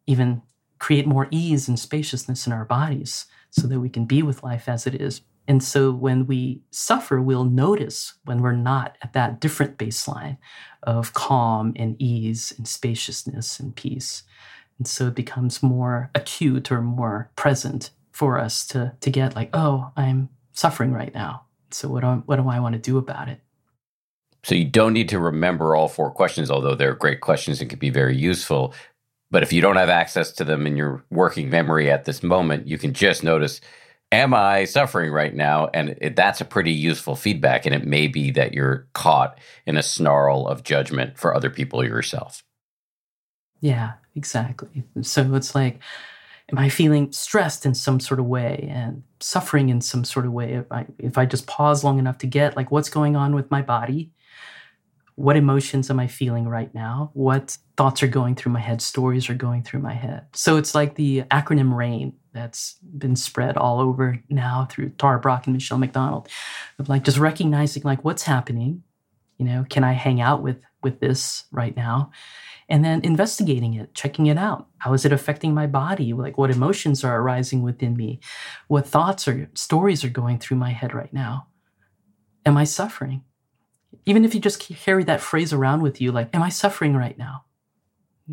[0.07, 0.41] even
[0.79, 4.67] create more ease and spaciousness in our bodies so that we can be with life
[4.67, 5.21] as it is.
[5.47, 10.37] And so when we suffer, we'll notice when we're not at that different baseline
[10.83, 14.23] of calm and ease and spaciousness and peace.
[14.77, 19.49] And so it becomes more acute or more present for us to, to get like,
[19.53, 21.45] oh, I'm suffering right now.
[21.71, 23.39] So what do, I, what do I want to do about it?
[24.43, 27.79] So you don't need to remember all four questions, although they're great questions and can
[27.79, 28.73] be very useful.
[29.29, 32.67] But if you don't have access to them in your working memory at this moment,
[32.67, 33.59] you can just notice
[34.11, 35.69] am I suffering right now?
[35.73, 37.65] And it, that's a pretty useful feedback.
[37.65, 41.83] And it may be that you're caught in a snarl of judgment for other people
[41.83, 42.43] yourself.
[43.59, 44.83] Yeah, exactly.
[45.01, 45.79] So it's like,
[46.51, 50.31] am I feeling stressed in some sort of way and suffering in some sort of
[50.31, 50.53] way?
[50.53, 53.51] If I, if I just pause long enough to get like what's going on with
[53.51, 54.11] my body,
[55.15, 57.09] what emotions am I feeling right now?
[57.13, 58.83] What thoughts are going through my head?
[58.83, 60.27] Stories are going through my head.
[60.33, 65.47] So it's like the acronym RAIN that's been spread all over now through Tara Brach
[65.47, 66.29] and Michelle McDonald
[66.77, 68.83] of like just recognizing like what's happening.
[69.37, 72.11] You know, can I hang out with with this right now?
[72.69, 74.67] And then investigating it, checking it out.
[74.77, 76.13] How is it affecting my body?
[76.13, 78.19] Like what emotions are arising within me?
[78.67, 81.47] What thoughts or stories are going through my head right now?
[82.45, 83.23] Am I suffering?
[84.05, 87.17] Even if you just carry that phrase around with you, like, am I suffering right
[87.17, 87.45] now?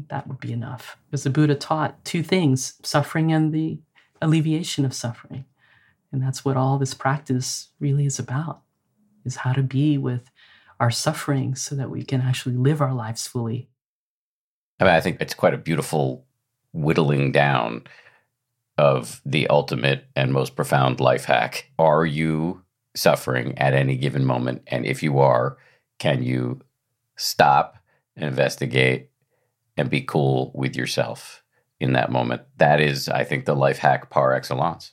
[0.09, 0.97] That would be enough.
[1.07, 3.79] Because the Buddha taught two things suffering and the
[4.20, 5.44] alleviation of suffering.
[6.12, 8.62] And that's what all this practice really is about,
[9.24, 10.31] is how to be with
[10.81, 13.68] our suffering so that we can actually live our lives fully.
[14.81, 16.27] I mean, I think it's quite a beautiful
[16.72, 17.85] whittling down
[18.77, 21.70] of the ultimate and most profound life hack.
[21.79, 22.62] Are you
[22.96, 24.62] suffering at any given moment?
[24.66, 25.57] And if you are,
[25.98, 26.61] can you
[27.16, 27.77] stop,
[28.16, 29.11] investigate,
[29.77, 31.43] and be cool with yourself
[31.85, 32.42] in that moment?
[32.59, 34.92] That is, I think, the life hack par excellence.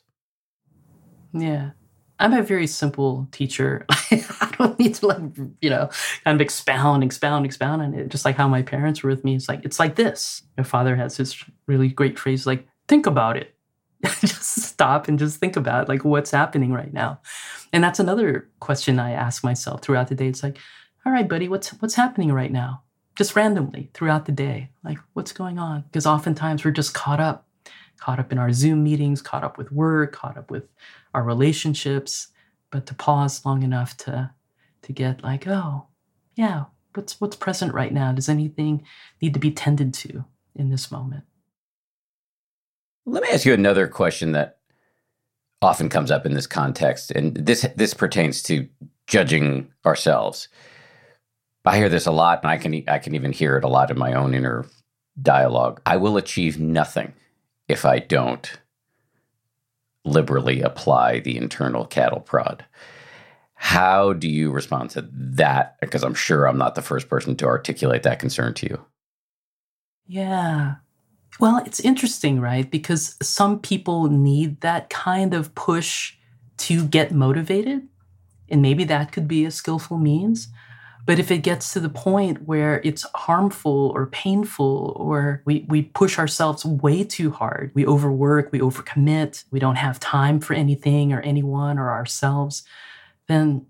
[1.34, 1.72] Yeah.
[2.20, 3.86] I'm a very simple teacher.
[3.90, 5.22] I don't need to like,
[5.60, 5.90] you know,
[6.24, 8.10] kind of expound, expound, expound on it.
[8.10, 9.36] Just like how my parents were with me.
[9.36, 10.44] It's like, it's like this.
[10.56, 13.56] My father has this really great phrase like, think about it.
[14.22, 17.20] just stop and just think about like what's happening right now.
[17.74, 20.28] And that's another question I ask myself throughout the day.
[20.28, 20.60] It's like,
[21.06, 22.84] all right, buddy, what's what's happening right now?
[23.16, 24.70] Just randomly throughout the day.
[24.84, 25.82] Like, what's going on?
[25.82, 27.48] Because oftentimes we're just caught up,
[27.98, 30.64] caught up in our Zoom meetings, caught up with work, caught up with
[31.14, 32.28] our relationships.
[32.72, 34.32] But to pause long enough to
[34.84, 35.88] to get like, oh,
[36.36, 38.12] yeah, what's what's present right now?
[38.12, 38.84] Does anything
[39.22, 40.26] need to be tended to
[40.56, 41.26] in this moment?
[43.06, 44.60] Let me ask you another question that
[45.62, 48.68] often comes up in this context, and this this pertains to
[49.08, 50.48] judging ourselves.
[51.66, 53.92] I hear this a lot, and I can I can even hear it a lot
[53.92, 54.66] in my own inner
[55.22, 55.82] dialogue.
[55.86, 57.14] I will achieve nothing
[57.68, 58.52] if I don't
[60.04, 62.66] liberally apply the internal cattle prod.
[63.54, 65.80] How do you respond to that?
[65.82, 68.86] Because I'm sure I'm not the first person to articulate that concern to you.
[70.08, 70.76] Yeah.
[71.40, 72.70] Well, it's interesting, right?
[72.70, 76.16] Because some people need that kind of push
[76.58, 77.88] to get motivated.
[78.50, 80.48] And maybe that could be a skillful means.
[81.12, 85.82] But if it gets to the point where it's harmful or painful, or we, we
[85.82, 91.12] push ourselves way too hard, we overwork, we overcommit, we don't have time for anything
[91.12, 92.64] or anyone or ourselves,
[93.28, 93.66] then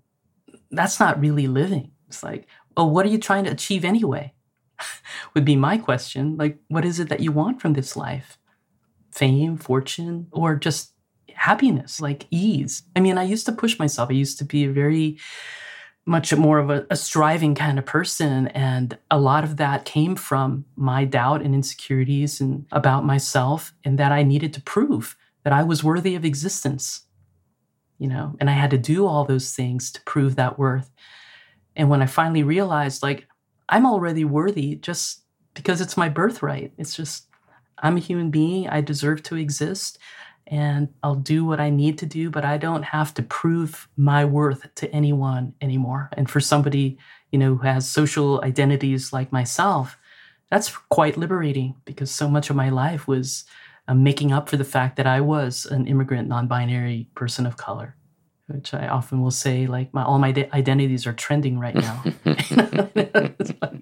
[0.70, 1.90] that's not really living.
[2.06, 4.34] It's like, oh, what are you trying to achieve anyway?
[5.34, 6.36] Would be my question.
[6.36, 8.38] Like, what is it that you want from this life?
[9.10, 10.92] Fame, fortune, or just
[11.34, 12.84] happiness, like ease?
[12.94, 14.10] I mean, I used to push myself.
[14.10, 15.18] I used to be a very
[16.04, 18.48] much more of a, a, striving kind of person.
[18.48, 23.98] And a lot of that came from my doubt and insecurities and about myself, and
[23.98, 27.02] that I needed to prove that I was worthy of existence
[28.02, 30.90] you know, and I had to do all those things to prove that worth.
[31.76, 33.28] And when I finally realized, like,
[33.68, 35.22] I'm already worthy just
[35.54, 37.28] because it's my birthright, it's just,
[37.78, 39.98] I'm a human being, I deserve to exist,
[40.46, 44.24] and I'll do what I need to do, but I don't have to prove my
[44.24, 46.10] worth to anyone anymore.
[46.12, 46.98] And for somebody,
[47.30, 49.96] you know, who has social identities like myself,
[50.50, 53.44] that's quite liberating because so much of my life was
[53.88, 57.96] um, making up for the fact that I was an immigrant, non-binary person of color,
[58.48, 62.04] which I often will say, like my all my de- identities are trending right now.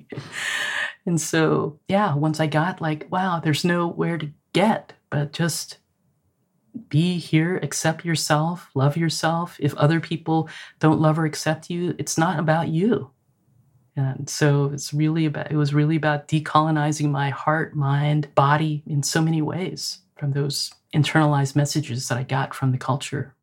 [1.07, 5.79] and so, yeah, once I got like, wow, there's nowhere to get, but just
[6.89, 9.57] be here, accept yourself, love yourself.
[9.61, 10.49] If other people
[10.79, 13.11] don't love or accept you, it's not about you.
[13.97, 19.03] And so it's really about, it was really about decolonizing my heart, mind, body in
[19.03, 23.35] so many ways from those internalized messages that I got from the culture.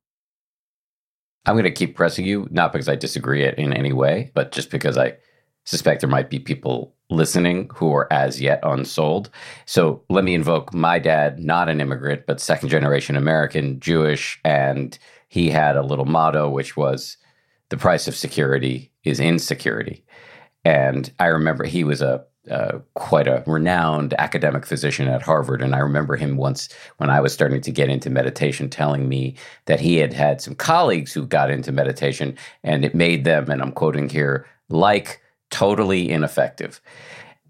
[1.46, 4.52] I'm going to keep pressing you, not because I disagree it in any way, but
[4.52, 5.18] just because I
[5.64, 9.30] suspect there might be people listening who are as yet unsold.
[9.66, 14.40] So let me invoke my dad, not an immigrant, but second generation American, Jewish.
[14.44, 14.98] And
[15.30, 17.18] he had a little motto, which was
[17.70, 20.04] the price of security is insecurity.
[20.66, 25.62] And I remember he was a uh, quite a renowned academic physician at Harvard.
[25.62, 29.36] And I remember him once when I was starting to get into meditation telling me
[29.66, 33.62] that he had had some colleagues who got into meditation and it made them, and
[33.62, 36.82] I'm quoting here, like totally ineffective.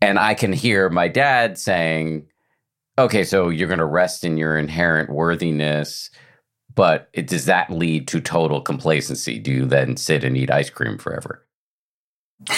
[0.02, 2.28] And I can hear my dad saying,
[2.98, 6.10] okay, so you're going to rest in your inherent worthiness.
[6.74, 9.39] But it, does that lead to total complacency?
[9.39, 11.43] Do you then sit and eat ice cream forever?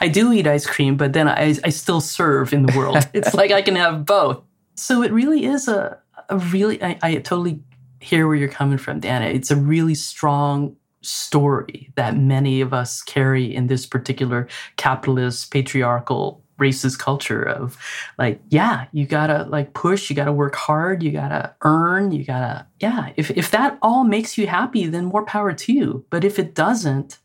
[0.00, 3.08] I do eat ice cream, but then I, I still serve in the world.
[3.12, 4.42] it's like I can have both.
[4.74, 7.60] So it really is a, a really, I, I totally
[8.00, 9.26] hear where you're coming from, Dana.
[9.26, 16.42] It's a really strong story that many of us carry in this particular capitalist, patriarchal,
[16.58, 17.76] racist culture of
[18.18, 22.66] like, yeah, you gotta like push, you gotta work hard, you gotta earn, you gotta,
[22.80, 23.12] yeah.
[23.16, 26.04] If, if that all makes you happy, then more power to you.
[26.10, 27.18] But if it doesn't,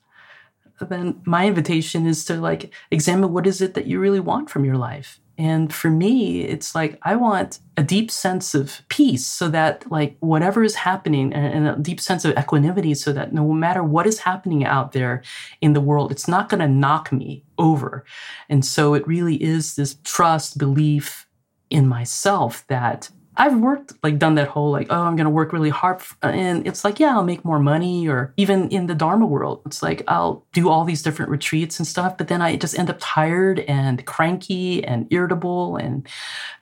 [0.81, 4.65] then my invitation is to like examine what is it that you really want from
[4.65, 5.19] your life.
[5.39, 10.17] And for me, it's like I want a deep sense of peace so that, like,
[10.19, 14.19] whatever is happening and, a deep sense of equanimity so that no matter what is
[14.19, 15.23] happening out there
[15.61, 18.03] in the world, it's not going to knock me over.
[18.49, 21.25] And so it really is this trust, belief
[21.69, 25.69] in myself that I've worked like done that whole like oh I'm gonna work really
[25.69, 29.61] hard and it's like yeah I'll make more money or even in the Dharma world
[29.65, 32.89] it's like I'll do all these different retreats and stuff but then I just end
[32.89, 36.07] up tired and cranky and irritable and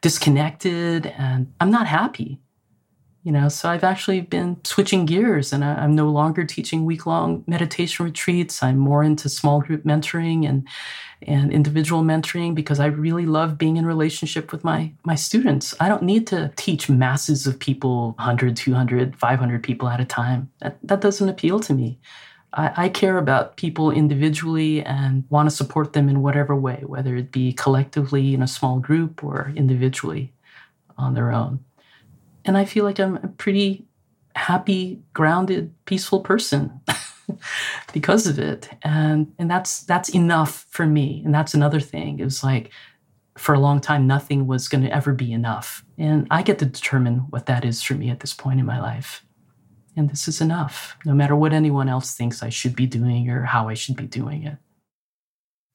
[0.02, 2.40] disconnected and I'm not happy
[3.28, 7.44] you know so i've actually been switching gears and I, am no longer teaching week-long
[7.46, 8.64] meditation retreats.
[8.64, 10.66] I'm more into small group mentoring and
[11.22, 15.76] and individual mentoring because i really love being in relationship with my my students.
[15.82, 20.50] I don't need to teach masses of people 100 200 500 people at a time.
[20.62, 22.00] That, that doesn't appeal to me.
[22.54, 27.14] I, I care about people individually and want to support them in whatever way whether
[27.18, 30.32] it be collectively in a small group or individually
[30.98, 31.60] on their own
[32.48, 33.86] and I feel like I'm a pretty
[34.36, 36.80] happy, grounded, peaceful person
[37.94, 38.70] because of it.
[38.84, 41.22] And and that's that's enough for me.
[41.26, 42.20] And that's another thing.
[42.20, 42.72] It was like
[43.38, 45.84] for a long time nothing was going to ever be enough.
[45.98, 48.80] And I get to determine what that is for me at this point in my
[48.80, 49.24] life.
[49.96, 53.44] And this is enough, no matter what anyone else thinks I should be doing or
[53.44, 54.58] how I should be doing it.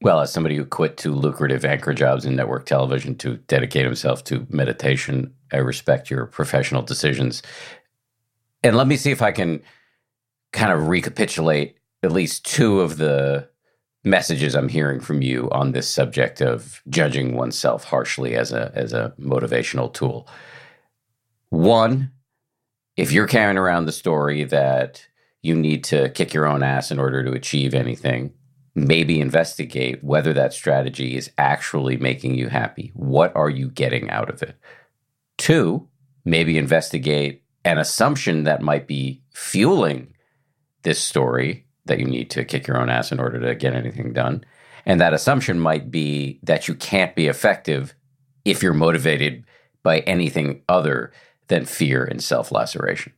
[0.01, 4.25] Well, as somebody who quit two lucrative anchor jobs in network television to dedicate himself
[4.25, 7.43] to meditation, I respect your professional decisions.
[8.63, 9.63] And let me see if I can
[10.53, 13.49] kind of recapitulate at least two of the
[14.05, 18.93] messages I'm hearing from you on this subject of judging oneself harshly as a as
[18.93, 20.29] a motivational tool.
[21.51, 22.11] One,
[22.97, 25.07] if you're carrying around the story that
[25.43, 28.33] you need to kick your own ass in order to achieve anything,
[28.75, 32.91] maybe investigate whether that strategy is actually making you happy.
[32.95, 34.57] What are you getting out of it?
[35.43, 35.89] Two,
[36.25, 40.15] maybe investigate an assumption that might be fueling
[40.83, 44.13] this story that you need to kick your own ass in order to get anything
[44.13, 44.45] done.
[44.87, 47.93] And that assumption might be that you can't be effective
[48.45, 49.45] if you're motivated
[49.83, 51.13] by anything other
[51.49, 53.13] than fear and self laceration.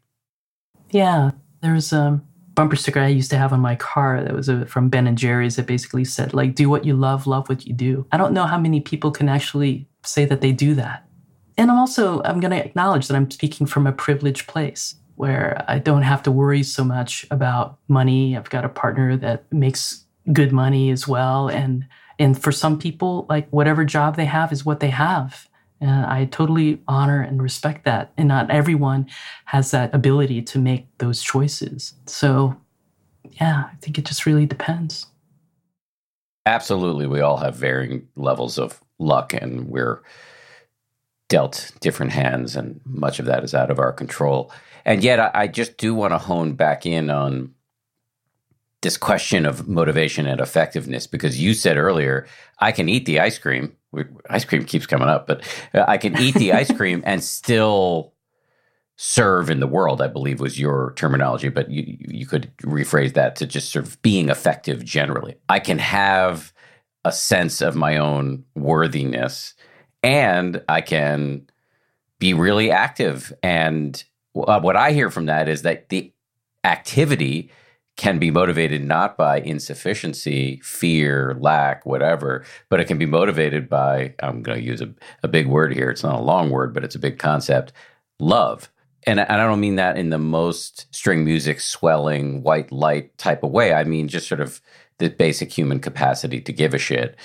[0.93, 2.23] Yeah, there's a
[2.55, 5.19] bumper sticker I used to have on my car that was a, from Ben and
[5.19, 8.07] Jerry's that basically said, like, do what you love, love what you do.
[8.13, 11.07] I don't know how many people can actually say that they do that.
[11.57, 15.65] And I'm also, I'm going to acknowledge that I'm speaking from a privileged place where
[15.69, 18.37] I don't have to worry so much about money.
[18.37, 21.49] I've got a partner that makes good money as well.
[21.49, 21.87] And,
[22.19, 25.49] and for some people, like whatever job they have is what they have.
[25.81, 28.13] And I totally honor and respect that.
[28.17, 29.09] And not everyone
[29.45, 31.95] has that ability to make those choices.
[32.07, 32.57] So,
[33.33, 35.07] yeah, I think it just really depends.
[36.47, 37.07] Absolutely.
[37.07, 40.03] We all have varying levels of luck, and we're
[41.29, 44.53] dealt different hands, and much of that is out of our control.
[44.85, 47.55] And yet, I, I just do want to hone back in on
[48.83, 52.27] this question of motivation and effectiveness because you said earlier,
[52.59, 53.75] I can eat the ice cream.
[54.29, 58.13] Ice cream keeps coming up, but uh, I can eat the ice cream and still
[58.97, 63.37] serve in the world, I believe was your terminology, but you, you could rephrase that
[63.37, 65.37] to just sort of being effective generally.
[65.49, 66.53] I can have
[67.05, 69.55] a sense of my own worthiness
[70.05, 71.49] and I can
[72.21, 74.05] be really active and
[74.37, 76.13] uh, what I hear from that is that the
[76.65, 77.51] activity
[77.97, 84.15] can be motivated not by insufficiency, fear, lack, whatever, but it can be motivated by,
[84.21, 84.93] I'm going to use a,
[85.23, 85.91] a big word here.
[85.91, 87.73] It's not a long word, but it's a big concept
[88.19, 88.69] love.
[89.07, 93.45] And, and I don't mean that in the most string music swelling, white light type
[93.45, 93.73] of way.
[93.73, 94.61] I mean just sort of
[94.99, 97.17] the basic human capacity to give a shit.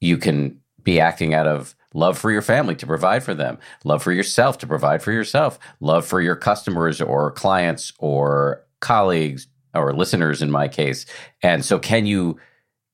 [0.00, 4.02] You can be acting out of love for your family to provide for them, love
[4.02, 9.92] for yourself to provide for yourself, love for your customers or clients or colleagues or
[9.92, 11.06] listeners in my case.
[11.42, 12.38] And so, can you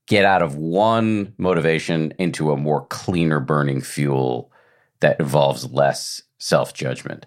[0.07, 4.51] get out of one motivation into a more cleaner burning fuel
[5.01, 7.27] that involves less self judgment?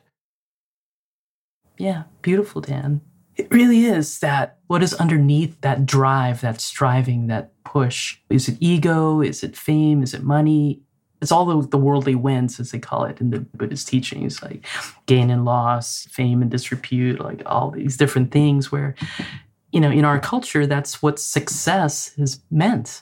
[1.77, 3.01] Yeah, beautiful, Dan.
[3.35, 8.17] It really is that what is underneath that drive, that striving, that push?
[8.29, 9.19] Is it ego?
[9.19, 10.01] Is it fame?
[10.01, 10.84] Is it money?
[11.21, 14.65] It's all the, the worldly winds, as they call it in the Buddhist teachings, like
[15.05, 18.95] gain and loss, fame and disrepute, like all these different things where,
[19.71, 23.01] you know, in our culture, that's what success is meant.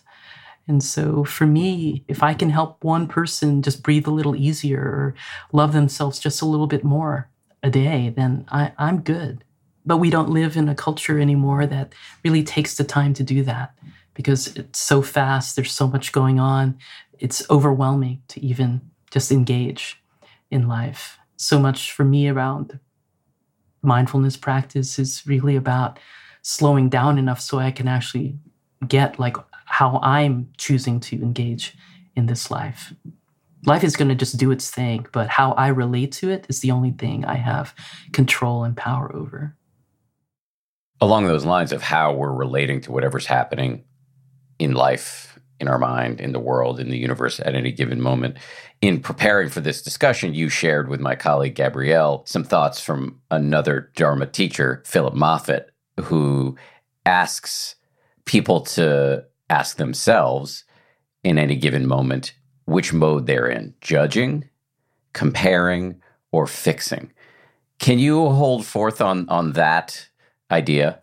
[0.68, 4.82] And so for me, if I can help one person just breathe a little easier
[4.82, 5.16] or
[5.51, 7.30] love themselves just a little bit more
[7.61, 9.43] a day, then I, I'm good.
[9.86, 11.93] But we don't live in a culture anymore that
[12.24, 13.76] really takes the time to do that
[14.14, 15.55] because it's so fast.
[15.55, 16.78] There's so much going on
[17.24, 20.03] it's overwhelming to even just engage
[20.51, 21.17] in life.
[21.38, 22.80] So much for me around
[23.82, 25.99] mindfulness practice is really about
[26.41, 28.38] slowing down enough so I can actually
[28.86, 31.76] get like how I'm choosing to engage
[32.13, 32.93] in this life.
[33.65, 36.59] Life is going to just do its thing, but how I relate to it is
[36.59, 37.74] the only thing I have
[38.11, 39.55] control and power over.
[40.99, 43.86] Along those lines of how we're relating to whatever's happening
[44.59, 45.33] in life
[45.64, 48.38] in our mind, in the world, in the universe at any given moment.
[48.82, 53.89] In preparing for this discussion, you shared with my colleague Gabrielle some thoughts from another
[53.95, 56.57] Dharma teacher, Philip Moffitt, who
[57.05, 57.76] asks
[58.26, 60.66] people to ask themselves
[61.24, 62.34] in any given moment
[62.66, 64.49] which mode they're in judging,
[65.14, 66.01] comparing,
[66.34, 67.11] or fixing.
[67.80, 70.09] Can you hold forth on, on that
[70.51, 71.01] idea?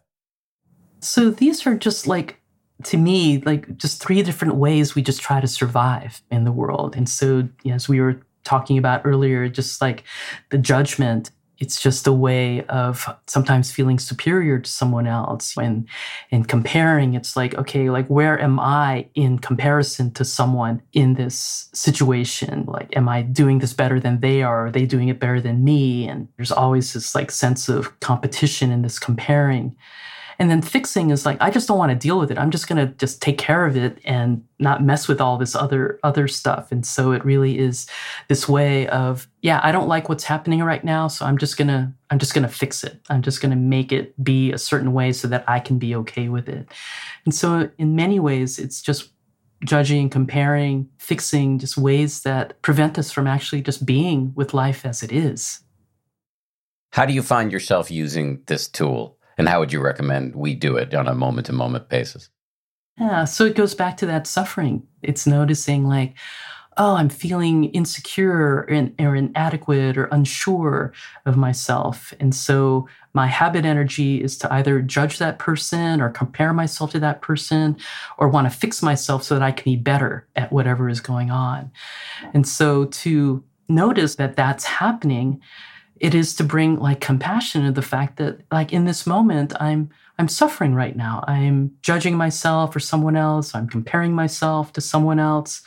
[1.00, 2.39] So these are just like
[2.84, 6.96] to me, like just three different ways we just try to survive in the world.
[6.96, 10.04] And so, as we were talking about earlier, just like
[10.50, 15.54] the judgment, it's just a way of sometimes feeling superior to someone else.
[15.54, 15.86] When
[16.30, 21.68] in comparing, it's like, okay, like where am I in comparison to someone in this
[21.74, 22.64] situation?
[22.66, 24.66] Like, am I doing this better than they are?
[24.66, 26.08] Are they doing it better than me?
[26.08, 29.76] And there's always this like sense of competition and this comparing.
[30.40, 32.38] And then fixing is like, I just don't want to deal with it.
[32.38, 35.54] I'm just going to just take care of it and not mess with all this
[35.54, 36.72] other, other stuff.
[36.72, 37.86] And so it really is
[38.28, 41.08] this way of, yeah, I don't like what's happening right now.
[41.08, 42.98] So I'm just going to, I'm just going to fix it.
[43.10, 45.94] I'm just going to make it be a certain way so that I can be
[45.96, 46.66] okay with it.
[47.26, 49.10] And so in many ways, it's just
[49.62, 55.02] judging, comparing, fixing, just ways that prevent us from actually just being with life as
[55.02, 55.60] it is.
[56.92, 59.18] How do you find yourself using this tool?
[59.38, 62.28] And how would you recommend we do it on a moment to moment basis?
[62.98, 64.86] Yeah, so it goes back to that suffering.
[65.02, 66.14] It's noticing, like,
[66.76, 70.92] oh, I'm feeling insecure or, inadequate or unsure
[71.26, 72.14] of myself.
[72.20, 77.00] And so my habit energy is to either judge that person or compare myself to
[77.00, 77.76] that person
[78.18, 81.30] or want to fix myself so that I can be better at whatever is going
[81.30, 81.70] on.
[82.32, 85.40] And so to notice that that's happening,
[86.00, 89.90] it is to bring like compassion to the fact that like in this moment I'm
[90.18, 91.24] I'm suffering right now.
[91.26, 93.54] I'm judging myself or someone else.
[93.54, 95.62] I'm comparing myself to someone else.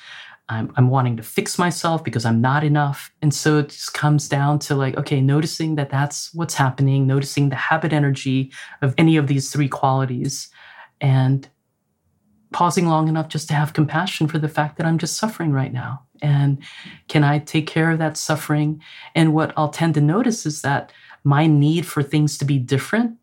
[0.47, 3.11] I'm, I'm wanting to fix myself because I'm not enough.
[3.23, 7.49] And so it just comes down to like, okay, noticing that that's what's happening, noticing
[7.49, 8.51] the habit energy
[8.83, 10.49] of any of these three qualities,
[11.01, 11.49] and
[12.51, 15.73] pausing long enough just to have compassion for the fact that I'm just suffering right
[15.73, 16.03] now.
[16.23, 16.63] And
[17.07, 18.81] can I take care of that suffering?
[19.13, 20.91] And what I'll tend to notice is that
[21.23, 23.17] my need for things to be different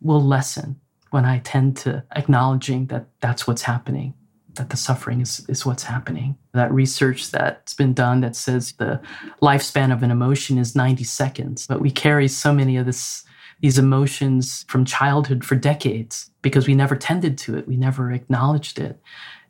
[0.00, 0.80] will lessen
[1.10, 4.14] when I tend to acknowledging that that's what's happening
[4.54, 6.36] that the suffering is, is what's happening.
[6.52, 9.00] That research that's been done that says the
[9.40, 13.24] lifespan of an emotion is 90 seconds, but we carry so many of this,
[13.60, 18.78] these emotions from childhood for decades because we never tended to it, we never acknowledged
[18.78, 19.00] it.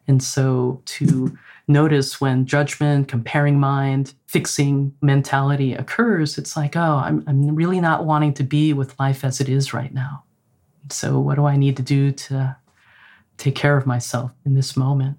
[0.06, 1.36] And so to
[1.68, 8.04] notice when judgment, comparing mind, fixing mentality occurs, it's like, oh, I'm, I'm really not
[8.04, 10.24] wanting to be with life as it is right now.
[10.90, 12.56] So, what do I need to do to
[13.42, 15.18] take care of myself in this moment.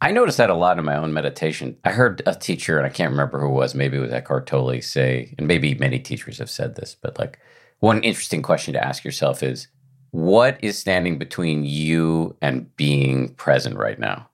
[0.00, 1.78] I noticed that a lot in my own meditation.
[1.84, 4.46] I heard a teacher, and I can't remember who it was, maybe it was Eckhart
[4.46, 7.38] Tolle, say, and maybe many teachers have said this, but like
[7.78, 9.68] one interesting question to ask yourself is
[10.10, 14.28] what is standing between you and being present right now?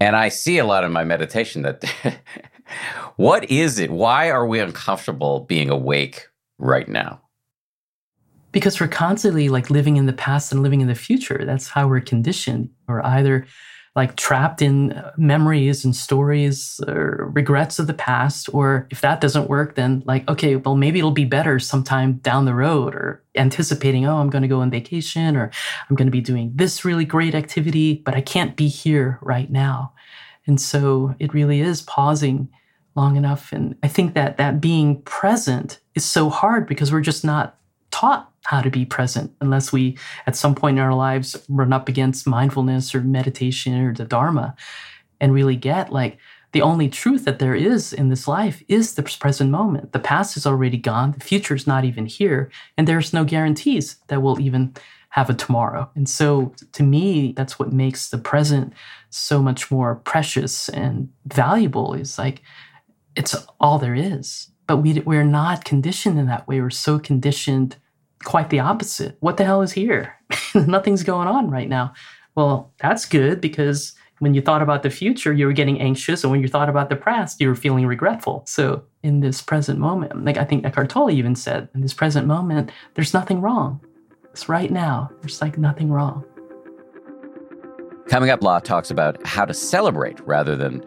[0.00, 1.84] And I see a lot in my meditation that
[3.16, 3.90] what is it?
[3.90, 6.28] Why are we uncomfortable being awake
[6.58, 7.20] right now?
[8.52, 11.42] because we're constantly like living in the past and living in the future.
[11.44, 12.70] That's how we're conditioned.
[12.88, 13.46] We're either
[13.96, 18.48] like trapped in uh, memories and stories or regrets of the past.
[18.52, 22.44] Or if that doesn't work, then like, okay, well, maybe it'll be better sometime down
[22.44, 25.50] the road or anticipating, oh, I'm going to go on vacation or
[25.88, 29.50] I'm going to be doing this really great activity, but I can't be here right
[29.50, 29.92] now.
[30.46, 32.48] And so it really is pausing
[32.94, 33.52] long enough.
[33.52, 37.56] And I think that that being present is so hard because we're just not
[37.90, 41.88] taught how to be present unless we at some point in our lives run up
[41.88, 44.54] against mindfulness or meditation or the dharma
[45.20, 46.18] and really get like
[46.52, 49.92] the only truth that there is in this life is the present moment.
[49.92, 51.12] The past is already gone.
[51.12, 52.50] The future is not even here.
[52.76, 54.74] And there's no guarantees that we'll even
[55.10, 55.88] have a tomorrow.
[55.94, 58.72] And so to me that's what makes the present
[59.10, 62.42] so much more precious and valuable is like
[63.16, 67.74] it's all there is but we, we're not conditioned in that way we're so conditioned
[68.22, 69.16] quite the opposite.
[69.18, 70.14] What the hell is here?
[70.54, 71.92] Nothing's going on right now.
[72.36, 76.30] Well, that's good because when you thought about the future, you were getting anxious, and
[76.30, 78.44] when you thought about the past, you were feeling regretful.
[78.46, 82.28] So, in this present moment, like I think Eckhart Tolle even said, in this present
[82.28, 83.80] moment, there's nothing wrong.
[84.30, 85.10] It's right now.
[85.20, 86.24] There's like nothing wrong.
[88.08, 90.80] Coming up, La talks about how to celebrate rather than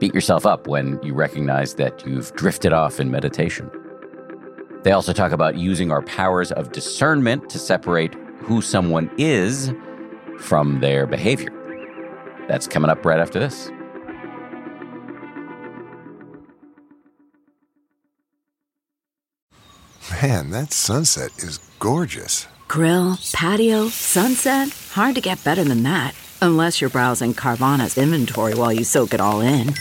[0.00, 3.70] beat yourself up when you recognize that you've drifted off in meditation.
[4.82, 9.72] They also talk about using our powers of discernment to separate who someone is
[10.38, 11.50] from their behavior.
[12.48, 13.70] That's coming up right after this.
[20.22, 22.46] Man, that sunset is gorgeous.
[22.68, 24.70] Grill, patio, sunset.
[24.92, 26.14] Hard to get better than that.
[26.42, 29.74] Unless you're browsing Carvana's inventory while you soak it all in.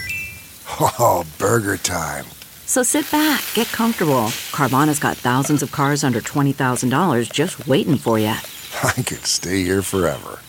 [0.81, 2.25] Oh, burger time.
[2.65, 4.27] So sit back, get comfortable.
[4.51, 8.27] Carvana's got thousands of cars under $20,000 just waiting for you.
[8.83, 10.39] I could stay here forever.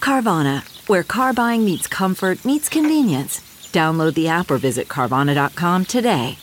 [0.00, 3.40] Carvana, where car buying meets comfort, meets convenience.
[3.72, 6.36] Download the app or visit Carvana.com today.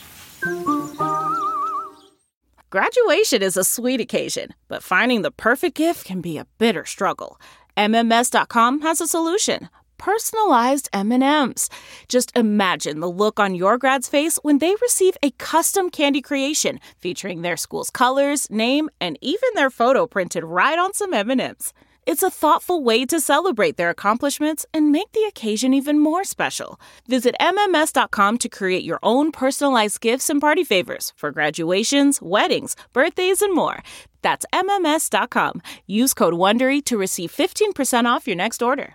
[2.70, 7.38] Graduation is a sweet occasion, but finding the perfect gift can be a bitter struggle.
[7.76, 9.68] MMS.com has a solution
[10.02, 11.70] personalized M&Ms.
[12.08, 16.80] Just imagine the look on your grad's face when they receive a custom candy creation
[16.98, 21.72] featuring their school's colors, name, and even their photo printed right on some M&Ms.
[22.04, 26.80] It's a thoughtful way to celebrate their accomplishments and make the occasion even more special.
[27.06, 33.40] Visit MMS.com to create your own personalized gifts and party favors for graduations, weddings, birthdays,
[33.40, 33.84] and more.
[34.20, 35.62] That's MMS.com.
[35.86, 38.94] Use code WONDERY to receive 15% off your next order.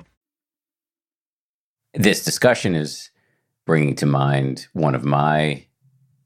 [1.94, 3.10] This discussion is
[3.66, 5.66] bringing to mind one of my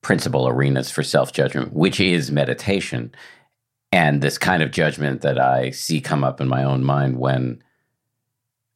[0.01, 3.13] principal arenas for self judgment, which is meditation
[3.91, 7.61] and this kind of judgment that I see come up in my own mind when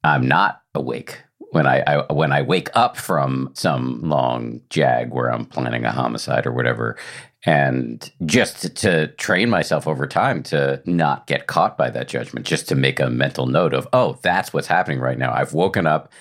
[0.04, 1.22] I'm not awake.
[1.52, 5.92] When I, I, when I wake up from some long jag where I'm planning a
[5.92, 6.98] homicide or whatever,
[7.46, 12.46] and just to, to train myself over time to not get caught by that judgment,
[12.46, 15.32] just to make a mental note of, oh, that's what's happening right now.
[15.32, 16.12] I've woken up,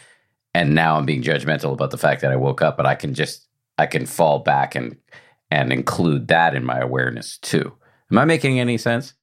[0.52, 3.14] and now I'm being judgmental about the fact that I woke up, but I can
[3.14, 4.96] just I can fall back and
[5.50, 7.72] and include that in my awareness too.
[8.14, 9.14] Am I making any sense?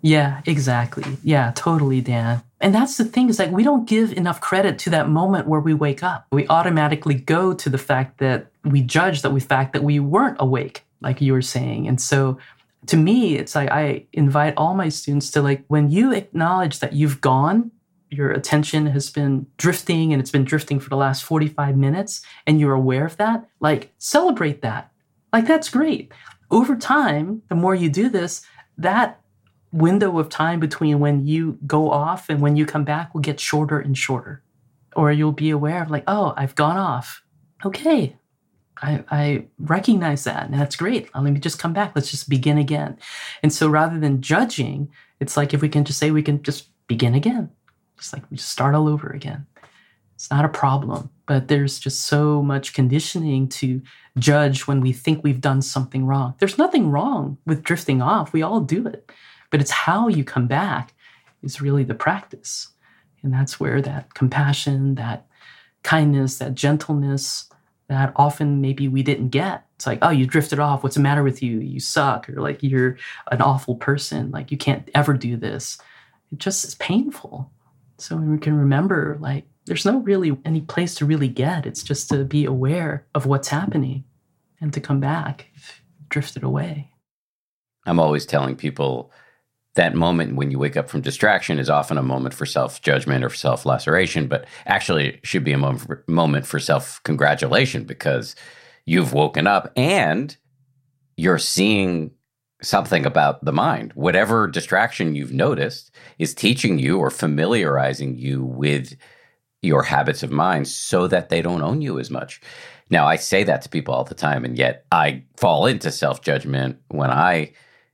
[0.00, 1.18] Yeah, exactly.
[1.24, 2.40] Yeah, totally, Dan.
[2.60, 5.58] And that's the thing is like we don't give enough credit to that moment where
[5.58, 6.28] we wake up.
[6.30, 10.36] We automatically go to the fact that we judge that we fact that we weren't
[10.38, 11.88] awake, like you were saying.
[11.88, 12.38] And so
[12.86, 16.92] to me, it's like I invite all my students to like when you acknowledge that
[16.92, 17.72] you've gone,
[18.08, 22.60] your attention has been drifting and it's been drifting for the last 45 minutes and
[22.60, 24.92] you're aware of that, like celebrate that.
[25.32, 26.12] Like that's great
[26.50, 28.42] over time, the more you do this,
[28.78, 29.20] that
[29.72, 33.38] window of time between when you go off and when you come back will get
[33.38, 34.42] shorter and shorter.
[34.96, 37.22] Or you'll be aware of, like, oh, I've gone off.
[37.64, 38.16] Okay,
[38.82, 41.14] I, I, recognize that, and that's great.
[41.14, 41.92] Let me just come back.
[41.94, 42.98] Let's just begin again.
[43.42, 44.90] And so rather than judging,
[45.20, 47.50] it's like if we can just say we can just begin again,
[47.98, 49.46] It's like we just start all over again.
[50.20, 53.80] It's not a problem, but there's just so much conditioning to
[54.18, 56.34] judge when we think we've done something wrong.
[56.38, 58.34] There's nothing wrong with drifting off.
[58.34, 59.10] We all do it.
[59.48, 60.92] But it's how you come back
[61.42, 62.68] is really the practice.
[63.22, 65.24] And that's where that compassion, that
[65.84, 67.48] kindness, that gentleness,
[67.88, 69.64] that often maybe we didn't get.
[69.76, 70.82] It's like, oh, you drifted off.
[70.82, 71.60] What's the matter with you?
[71.60, 72.28] You suck.
[72.28, 72.98] Or like, you're
[73.32, 74.30] an awful person.
[74.32, 75.78] Like, you can't ever do this.
[76.30, 77.50] It just is painful.
[77.96, 81.66] So we can remember, like, there's no really any place to really get.
[81.66, 84.04] It's just to be aware of what's happening
[84.60, 86.90] and to come back if drifted away.
[87.86, 89.12] I'm always telling people
[89.74, 93.24] that moment when you wake up from distraction is often a moment for self judgment
[93.24, 97.84] or self laceration, but actually it should be a moment for, moment for self congratulation
[97.84, 98.34] because
[98.84, 100.36] you've woken up and
[101.16, 102.10] you're seeing
[102.62, 103.92] something about the mind.
[103.94, 108.96] Whatever distraction you've noticed is teaching you or familiarizing you with
[109.62, 112.40] your habits of mind so that they don't own you as much.
[112.90, 116.22] Now, I say that to people all the time, and yet I fall into self
[116.22, 117.52] judgment when I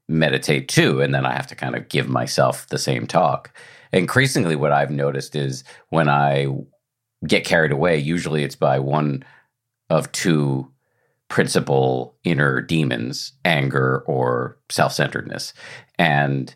[0.09, 1.01] meditate too.
[1.01, 3.53] And then I have to kind of give myself the same talk.
[3.93, 6.47] Increasingly, what I've noticed is when I
[7.27, 9.25] get carried away, usually it's by one
[9.91, 10.71] of two
[11.29, 15.53] principal inner demons anger or self centeredness.
[15.99, 16.55] And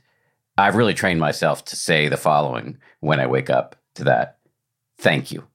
[0.57, 4.39] I've really trained myself to say the following when I wake up to that
[5.01, 5.47] thank you.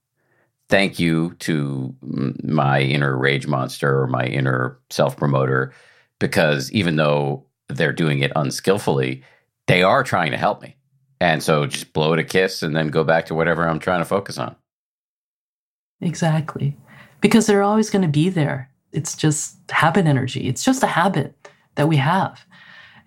[0.67, 5.73] Thank you to my inner rage monster or my inner self promoter,
[6.19, 9.23] because even though they're doing it unskillfully,
[9.67, 10.75] they are trying to help me.
[11.21, 14.01] And so just blow it a kiss and then go back to whatever I'm trying
[14.01, 14.55] to focus on.
[16.01, 16.75] Exactly.
[17.21, 18.69] Because they're always going to be there.
[18.91, 20.47] It's just habit energy.
[20.47, 22.45] It's just a habit that we have.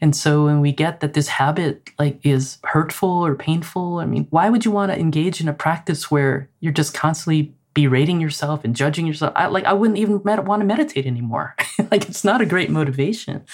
[0.01, 4.26] And so when we get that this habit like is hurtful or painful, I mean,
[4.30, 8.64] why would you want to engage in a practice where you're just constantly berating yourself
[8.64, 9.32] and judging yourself?
[9.34, 11.57] I like I wouldn't even med- want to meditate anymore.
[11.90, 13.44] like it's not a great motivation.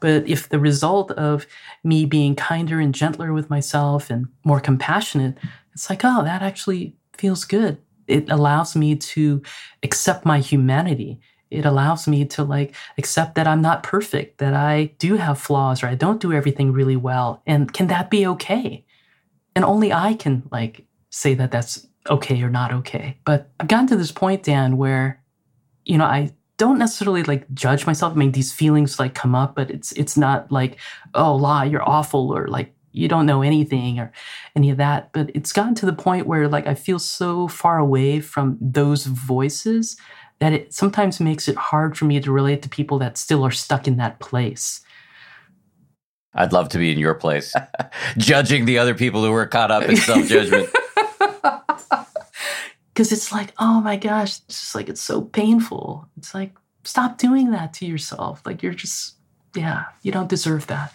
[0.00, 1.46] But if the result of
[1.84, 5.38] me being kinder and gentler with myself and more compassionate,
[5.74, 7.78] it's like, oh, that actually feels good.
[8.08, 9.42] It allows me to
[9.84, 11.20] accept my humanity
[11.52, 15.82] it allows me to like accept that I'm not perfect, that I do have flaws
[15.82, 17.42] or I don't do everything really well.
[17.46, 18.84] And can that be okay?
[19.54, 23.18] And only I can like say that that's okay or not okay.
[23.24, 25.22] But I've gotten to this point, Dan, where,
[25.84, 28.12] you know, I don't necessarily like judge myself.
[28.12, 30.78] I mean, these feelings like come up, but it's it's not like,
[31.14, 34.12] oh, la, you're awful, or like you don't know anything or
[34.54, 35.12] any of that.
[35.12, 39.06] But it's gotten to the point where like I feel so far away from those
[39.06, 39.96] voices
[40.42, 43.52] that it sometimes makes it hard for me to relate to people that still are
[43.52, 44.80] stuck in that place.
[46.34, 47.54] I'd love to be in your place,
[48.18, 50.68] judging the other people who were caught up in self judgment.
[52.92, 56.08] because it's like, oh my gosh, it's just like, it's so painful.
[56.16, 58.42] It's like, stop doing that to yourself.
[58.44, 59.14] Like, you're just,
[59.54, 60.92] yeah, you don't deserve that.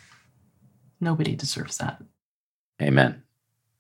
[1.00, 2.04] Nobody deserves that.
[2.82, 3.24] Amen.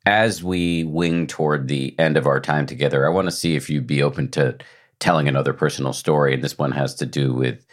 [0.05, 3.70] As we wing toward the end of our time together, I want to see if
[3.70, 4.57] you'd be open to
[5.00, 6.34] telling another personal story.
[6.34, 7.66] And this one has to do with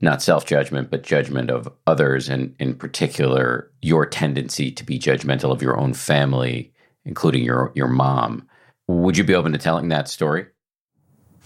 [0.00, 5.52] not self judgment, but judgment of others, and in particular, your tendency to be judgmental
[5.52, 6.72] of your own family,
[7.04, 8.48] including your, your mom.
[8.88, 10.46] Would you be open to telling that story?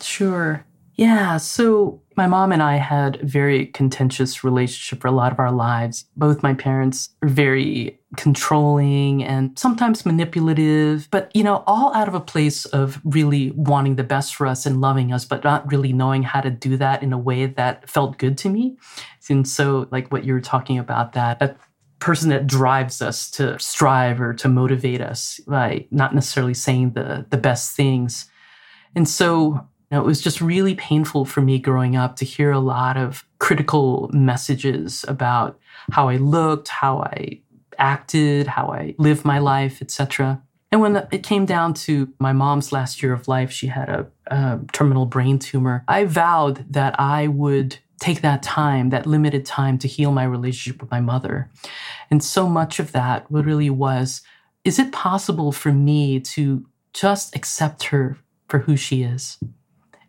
[0.01, 0.65] Sure.
[0.97, 1.39] Yeah.
[1.39, 5.51] So my mom and I had a very contentious relationship for a lot of our
[5.51, 6.05] lives.
[6.17, 12.15] Both my parents are very controlling and sometimes manipulative, but you know, all out of
[12.15, 15.93] a place of really wanting the best for us and loving us, but not really
[15.93, 18.77] knowing how to do that in a way that felt good to me.
[19.29, 21.57] And so, like what you were talking about, that a
[21.99, 27.27] person that drives us to strive or to motivate us by not necessarily saying the
[27.31, 28.27] the best things.
[28.95, 32.97] And so it was just really painful for me growing up to hear a lot
[32.97, 35.59] of critical messages about
[35.93, 37.41] how I looked, how I
[37.79, 40.43] acted, how I lived my life, etc.
[40.73, 44.07] And when it came down to my mom's last year of life, she had a,
[44.27, 45.85] a terminal brain tumor.
[45.87, 50.81] I vowed that I would take that time, that limited time to heal my relationship
[50.81, 51.51] with my mother.
[52.11, 54.23] And so much of that really was
[54.65, 58.17] is it possible for me to just accept her
[58.49, 59.39] for who she is?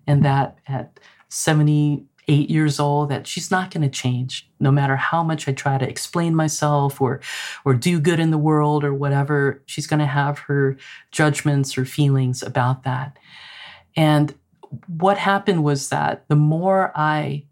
[0.08, 1.00] And that at
[1.30, 5.78] 78 years old that she's not going to change no matter how much i try
[5.78, 7.20] to explain myself or
[7.64, 10.78] or do good in the world or whatever she's going to have her
[11.12, 13.18] judgments or feelings about that
[13.96, 14.36] and
[14.88, 17.44] what happened was that the more i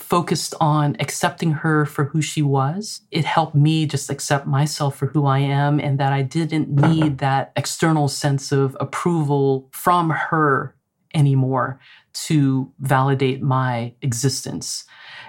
[0.00, 3.02] focused on accepting her for who she was.
[3.10, 7.18] It helped me just accept myself for who I am and that I didn't need
[7.18, 10.74] that external sense of approval from her
[11.14, 11.80] anymore
[12.12, 14.84] to validate my existence.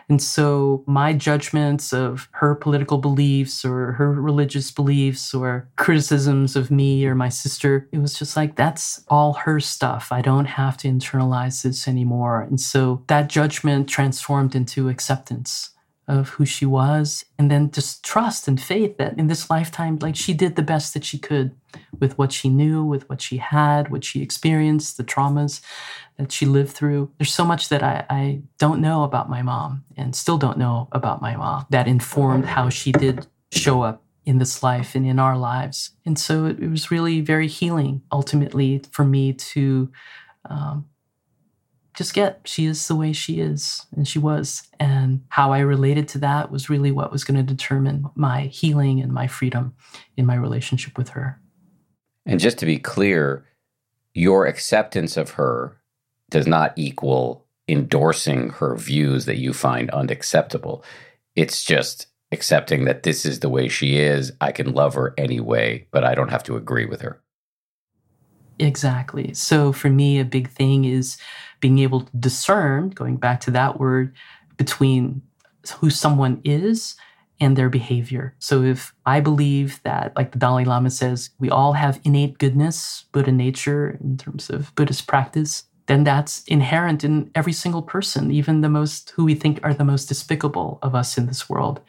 [0.09, 6.69] And so my judgments of her political beliefs or her religious beliefs or criticisms of
[6.69, 10.11] me or my sister, it was just like, that's all her stuff.
[10.11, 12.41] I don't have to internalize this anymore.
[12.41, 15.69] And so that judgment transformed into acceptance
[16.07, 20.15] of who she was and then just trust and faith that in this lifetime like
[20.15, 21.55] she did the best that she could
[21.99, 25.61] with what she knew with what she had what she experienced the traumas
[26.21, 27.11] that she lived through.
[27.17, 30.87] There's so much that I, I don't know about my mom and still don't know
[30.91, 35.17] about my mom that informed how she did show up in this life and in
[35.17, 35.91] our lives.
[36.05, 39.91] And so it, it was really very healing ultimately for me to
[40.49, 40.85] um,
[41.93, 44.63] just get she is the way she is and she was.
[44.79, 49.01] And how i related to that was really what was going to determine my healing
[49.01, 49.73] and my freedom
[50.17, 51.39] in my relationship with her.
[52.25, 53.45] And just to be clear
[54.13, 55.77] your acceptance of her
[56.29, 60.83] does not equal endorsing her views that you find unacceptable.
[61.35, 64.31] It's just accepting that this is the way she is.
[64.41, 67.20] I can love her anyway but i don't have to agree with her
[68.61, 71.17] exactly so for me a big thing is
[71.61, 74.13] being able to discern, going back to that word,
[74.57, 75.21] between
[75.77, 76.95] who someone is
[77.39, 78.35] and their behavior.
[78.39, 83.05] So if I believe that, like the Dalai Lama says, we all have innate goodness,
[83.11, 88.61] Buddha nature in terms of Buddhist practice, then that's inherent in every single person, even
[88.61, 91.81] the most who we think are the most despicable of us in this world.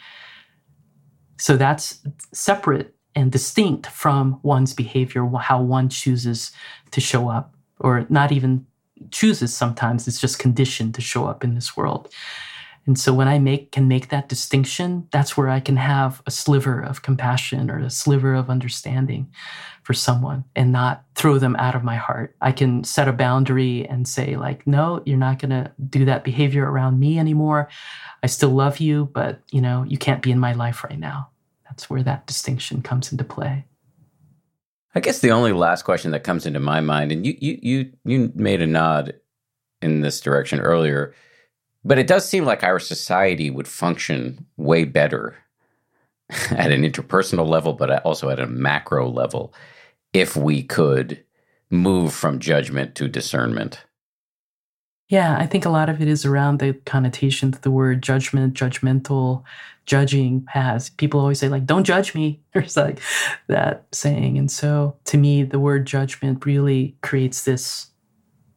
[1.38, 2.00] So that's
[2.32, 6.52] separate and distinct from one's behavior, how one chooses
[6.90, 8.66] to show up, or not even
[9.10, 12.08] chooses sometimes it's just conditioned to show up in this world.
[12.86, 16.30] And so when i make can make that distinction that's where i can have a
[16.30, 19.30] sliver of compassion or a sliver of understanding
[19.84, 22.36] for someone and not throw them out of my heart.
[22.40, 26.24] I can set a boundary and say like no you're not going to do that
[26.24, 27.68] behavior around me anymore.
[28.22, 31.31] I still love you but you know you can't be in my life right now
[31.72, 33.64] that's where that distinction comes into play
[34.94, 37.92] I guess the only last question that comes into my mind, and you you you
[38.04, 39.14] you made a nod
[39.80, 41.14] in this direction earlier,
[41.82, 45.36] but it does seem like our society would function way better
[46.50, 49.54] at an interpersonal level, but also at a macro level,
[50.12, 51.24] if we could
[51.70, 53.84] move from judgment to discernment.
[55.12, 58.54] Yeah, I think a lot of it is around the connotation that the word judgment,
[58.54, 59.42] judgmental,
[59.84, 60.88] judging has.
[60.88, 62.40] People always say, like, don't judge me.
[62.54, 62.98] There's like
[63.46, 64.38] that saying.
[64.38, 67.88] And so to me, the word judgment really creates this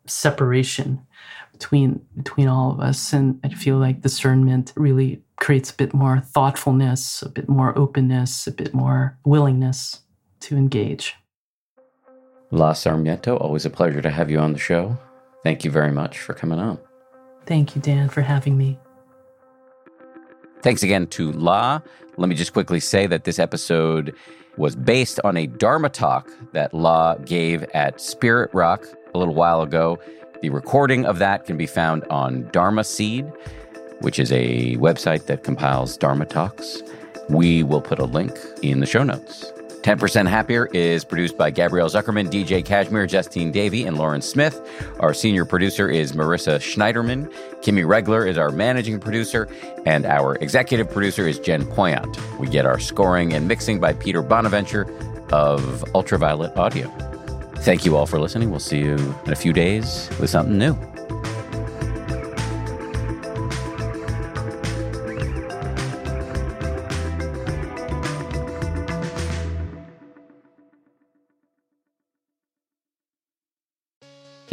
[0.08, 1.06] separation
[1.52, 3.12] between between all of us.
[3.12, 8.48] And I feel like discernment really creates a bit more thoughtfulness, a bit more openness,
[8.48, 10.04] a bit more willingness
[10.40, 11.16] to engage.
[12.50, 14.98] La Sarmiento, always a pleasure to have you on the show.
[15.46, 16.80] Thank you very much for coming on.
[17.46, 18.80] Thank you, Dan, for having me.
[20.64, 21.82] Thanks again to La.
[22.18, 24.16] Let me just quickly say that this episode
[24.58, 29.62] was based on a Dharma talk that La gave at Spirit Rock a little while
[29.62, 30.00] ago.
[30.42, 33.32] The recording of that can be found on Dharma Seed,
[34.02, 36.82] which is a website that compiles Dharma talks.
[37.30, 39.54] We will put a link in the show notes.
[39.86, 44.60] 10% Happier is produced by Gabrielle Zuckerman, DJ Cashmere, Justine Davey, and Lauren Smith.
[45.00, 47.32] Our senior producer is Marissa Schneiderman.
[47.62, 49.48] Kimmy Regler is our managing producer,
[49.86, 52.18] and our executive producer is Jen Poyant.
[52.40, 54.88] We get our scoring and mixing by Peter Bonaventure
[55.32, 56.90] of Ultraviolet Audio.
[57.58, 58.50] Thank you all for listening.
[58.50, 58.96] We'll see you
[59.28, 60.76] in a few days with something new.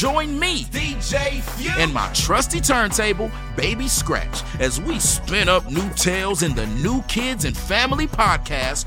[0.00, 1.42] Join me, DJ
[1.76, 7.02] and my trusty turntable, Baby Scratch, as we spin up new tales in the New
[7.02, 8.86] Kids and Family podcast,